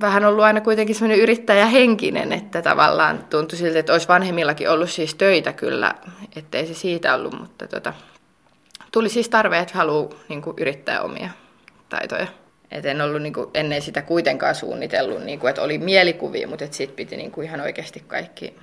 vähän 0.00 0.24
ollut 0.24 0.44
aina 0.44 0.60
kuitenkin 0.60 0.94
semmoinen 0.94 1.22
yrittäjähenkinen, 1.22 2.32
että 2.32 2.62
tavallaan 2.62 3.24
tuntui 3.30 3.58
siltä, 3.58 3.78
että 3.78 3.92
olisi 3.92 4.08
vanhemmillakin 4.08 4.70
ollut 4.70 4.90
siis 4.90 5.14
töitä 5.14 5.52
kyllä, 5.52 5.94
ettei 6.36 6.66
se 6.66 6.74
siitä 6.74 7.14
ollut, 7.14 7.40
mutta 7.40 7.68
tota, 7.68 7.92
tuli 8.92 9.08
siis 9.08 9.28
tarve, 9.28 9.58
että 9.58 9.78
haluaa 9.78 10.08
niin 10.28 10.42
kuin, 10.42 10.56
yrittää 10.60 11.02
omia 11.02 11.30
taitoja. 11.88 12.26
Et 12.70 12.86
en 12.86 13.00
ollut 13.00 13.22
niin 13.22 13.32
kuin, 13.32 13.50
ennen 13.54 13.82
sitä 13.82 14.02
kuitenkaan 14.02 14.54
suunnitellut, 14.54 15.22
niin 15.22 15.38
kuin, 15.38 15.48
että 15.48 15.62
oli 15.62 15.78
mielikuvia, 15.78 16.48
mutta 16.48 16.66
sitten 16.70 16.96
piti 16.96 17.16
niin 17.16 17.30
kuin, 17.30 17.46
ihan 17.46 17.60
oikeasti 17.60 18.04
kaikki 18.06 18.56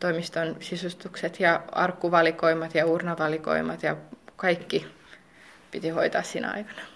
toimiston 0.00 0.56
sisustukset 0.60 1.40
ja 1.40 1.62
arkkuvalikoimat 1.72 2.74
ja 2.74 2.86
urnavalikoimat 2.86 3.82
ja 3.82 3.96
kaikki 4.36 4.86
piti 5.70 5.88
hoitaa 5.88 6.22
siinä 6.22 6.50
aikana. 6.50 6.93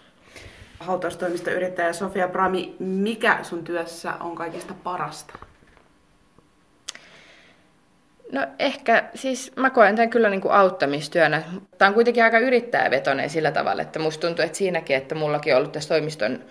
Yrittäjä 1.54 1.92
Sofia 1.92 2.28
Brami, 2.28 2.76
mikä 2.78 3.38
sun 3.42 3.64
työssä 3.64 4.12
on 4.20 4.34
kaikista 4.34 4.74
parasta? 4.84 5.38
No 8.32 8.46
ehkä, 8.58 9.04
siis 9.14 9.52
mä 9.56 9.70
koen 9.70 9.96
tämän 9.96 10.10
kyllä 10.10 10.30
niin 10.30 10.40
kuin 10.40 10.54
auttamistyönä. 10.54 11.42
Tämä 11.78 11.88
on 11.88 11.94
kuitenkin 11.94 12.24
aika 12.24 12.38
yrittäjävetoinen 12.38 13.30
sillä 13.30 13.50
tavalla, 13.50 13.82
että 13.82 13.98
musta 13.98 14.26
tuntuu, 14.26 14.44
että 14.44 14.58
siinäkin, 14.58 14.96
että 14.96 15.14
mullakin 15.14 15.54
on 15.54 15.58
ollut 15.58 15.72
tässä 15.72 15.88
toimiston 15.88 16.44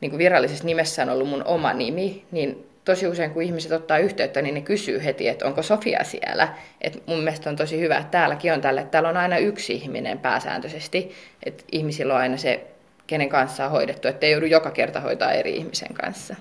niin 0.00 0.10
kuin 0.10 0.18
virallisessa 0.18 0.64
nimessä 0.64 1.02
on 1.02 1.08
ollut 1.08 1.28
mun 1.28 1.44
oma 1.44 1.72
nimi, 1.72 2.24
niin 2.30 2.66
tosi 2.84 3.06
usein 3.06 3.30
kun 3.30 3.42
ihmiset 3.42 3.72
ottaa 3.72 3.98
yhteyttä, 3.98 4.42
niin 4.42 4.54
ne 4.54 4.60
kysyy 4.60 5.04
heti, 5.04 5.28
että 5.28 5.46
onko 5.46 5.62
Sofia 5.62 6.04
siellä. 6.04 6.48
Et 6.80 7.02
mun 7.06 7.18
mielestä 7.18 7.50
on 7.50 7.56
tosi 7.56 7.80
hyvä, 7.80 7.96
että 7.96 8.10
täälläkin 8.10 8.52
on 8.52 8.60
tälle, 8.60 8.80
että 8.80 8.90
täällä 8.90 9.08
on 9.08 9.16
aina 9.16 9.38
yksi 9.38 9.72
ihminen 9.72 10.18
pääsääntöisesti, 10.18 11.12
että 11.42 11.64
ihmisillä 11.72 12.14
on 12.14 12.20
aina 12.20 12.36
se, 12.36 12.73
kenen 13.06 13.28
kanssa 13.28 13.64
on 13.64 13.70
hoidettu, 13.70 14.08
ettei 14.08 14.32
joudu 14.32 14.46
joka 14.46 14.70
kerta 14.70 15.00
hoitaa 15.00 15.32
eri 15.32 15.56
ihmisen 15.56 15.94
kanssa. 15.94 16.36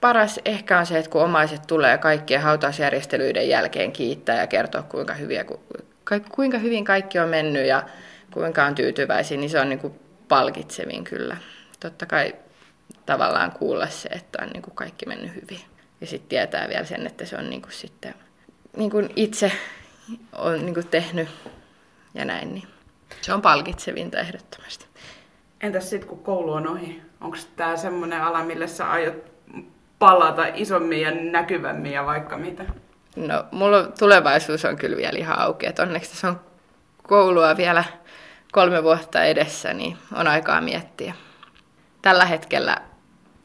Paras 0.00 0.40
ehkä 0.44 0.78
on 0.78 0.86
se, 0.86 0.98
että 0.98 1.10
kun 1.10 1.22
omaiset 1.22 1.62
tulee 1.66 1.98
kaikkien 1.98 2.42
hautausjärjestelyiden 2.42 3.48
jälkeen 3.48 3.92
kiittää 3.92 4.40
ja 4.40 4.46
kertoa, 4.46 4.82
kuinka, 4.82 5.14
hyviä, 5.14 5.44
kuinka 6.30 6.58
hyvin 6.58 6.84
kaikki 6.84 7.18
on 7.18 7.28
mennyt 7.28 7.66
ja 7.66 7.82
kuinka 8.30 8.64
on 8.64 8.74
tyytyväisiä, 8.74 9.38
niin 9.38 9.50
se 9.50 9.60
on 9.60 9.68
niin 9.68 9.78
kuin 9.78 10.00
palkitsevin 10.28 11.04
kyllä. 11.04 11.36
Totta 11.80 12.06
kai 12.06 12.34
tavallaan 13.06 13.52
kuulla 13.52 13.86
se, 13.86 14.08
että 14.08 14.38
on 14.42 14.48
niin 14.48 14.62
kuin 14.62 14.74
kaikki 14.74 15.06
mennyt 15.06 15.34
hyvin. 15.34 15.60
Ja 16.00 16.06
sitten 16.06 16.28
tietää 16.28 16.68
vielä 16.68 16.84
sen, 16.84 17.06
että 17.06 17.24
se 17.24 17.36
on 17.36 17.50
niin 17.50 17.62
kuin 17.62 17.72
sitten 17.72 18.14
niin 18.76 18.90
kuin 18.90 19.10
itse 19.16 19.52
on 20.32 20.64
niin 20.64 20.74
kuin 20.74 20.88
tehnyt 20.88 21.28
ja 22.14 22.24
näin, 22.24 22.54
niin 22.54 22.68
se 23.20 23.32
on 23.32 23.42
palkitsevinta 23.42 24.18
ehdottomasti. 24.18 24.87
Entäs 25.60 25.90
sitten, 25.90 26.08
kun 26.08 26.22
koulu 26.22 26.52
on 26.52 26.68
ohi? 26.68 27.02
Onko 27.20 27.36
tämä 27.56 27.76
semmoinen 27.76 28.22
ala, 28.22 28.44
millä 28.44 28.66
sä 28.66 28.90
aiot 28.90 29.14
palata 29.98 30.46
isommin 30.54 31.00
ja 31.00 31.10
näkyvämmin 31.10 31.92
ja 31.92 32.06
vaikka 32.06 32.38
mitä? 32.38 32.64
No, 33.16 33.44
mulla 33.50 33.82
tulevaisuus 33.82 34.64
on 34.64 34.76
kyllä 34.76 34.96
vielä 34.96 35.18
ihan 35.18 35.38
auki. 35.38 35.66
Et 35.66 35.78
onneksi 35.78 36.10
tässä 36.10 36.28
on 36.28 36.40
koulua 37.02 37.56
vielä 37.56 37.84
kolme 38.52 38.82
vuotta 38.82 39.24
edessä, 39.24 39.72
niin 39.72 39.96
on 40.14 40.28
aikaa 40.28 40.60
miettiä. 40.60 41.14
Tällä 42.02 42.24
hetkellä 42.24 42.76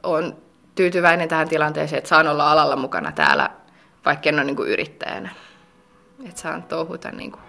on 0.04 0.38
tyytyväinen 0.76 1.30
tähän 1.30 1.50
tilanteeseen, 1.50 1.98
että 1.98 2.10
saan 2.10 2.28
olla 2.28 2.52
alalla 2.52 2.76
mukana 2.76 3.12
täällä, 3.12 3.50
vaikka 4.06 4.30
en 4.30 4.36
ole 4.36 4.44
niin 4.44 4.56
kuin 4.56 4.70
yrittäjänä. 4.70 5.30
Että 6.28 6.42
saan 6.42 6.64
touhuta 6.64 7.12
niin 7.12 7.32
kuin 7.32 7.44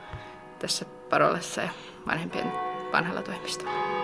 tässä 0.59 0.85
Parolassa 1.11 1.63
ja 1.63 1.69
vanhempien 2.07 2.53
vanhalla 2.93 3.23
toimistolla. 3.23 4.04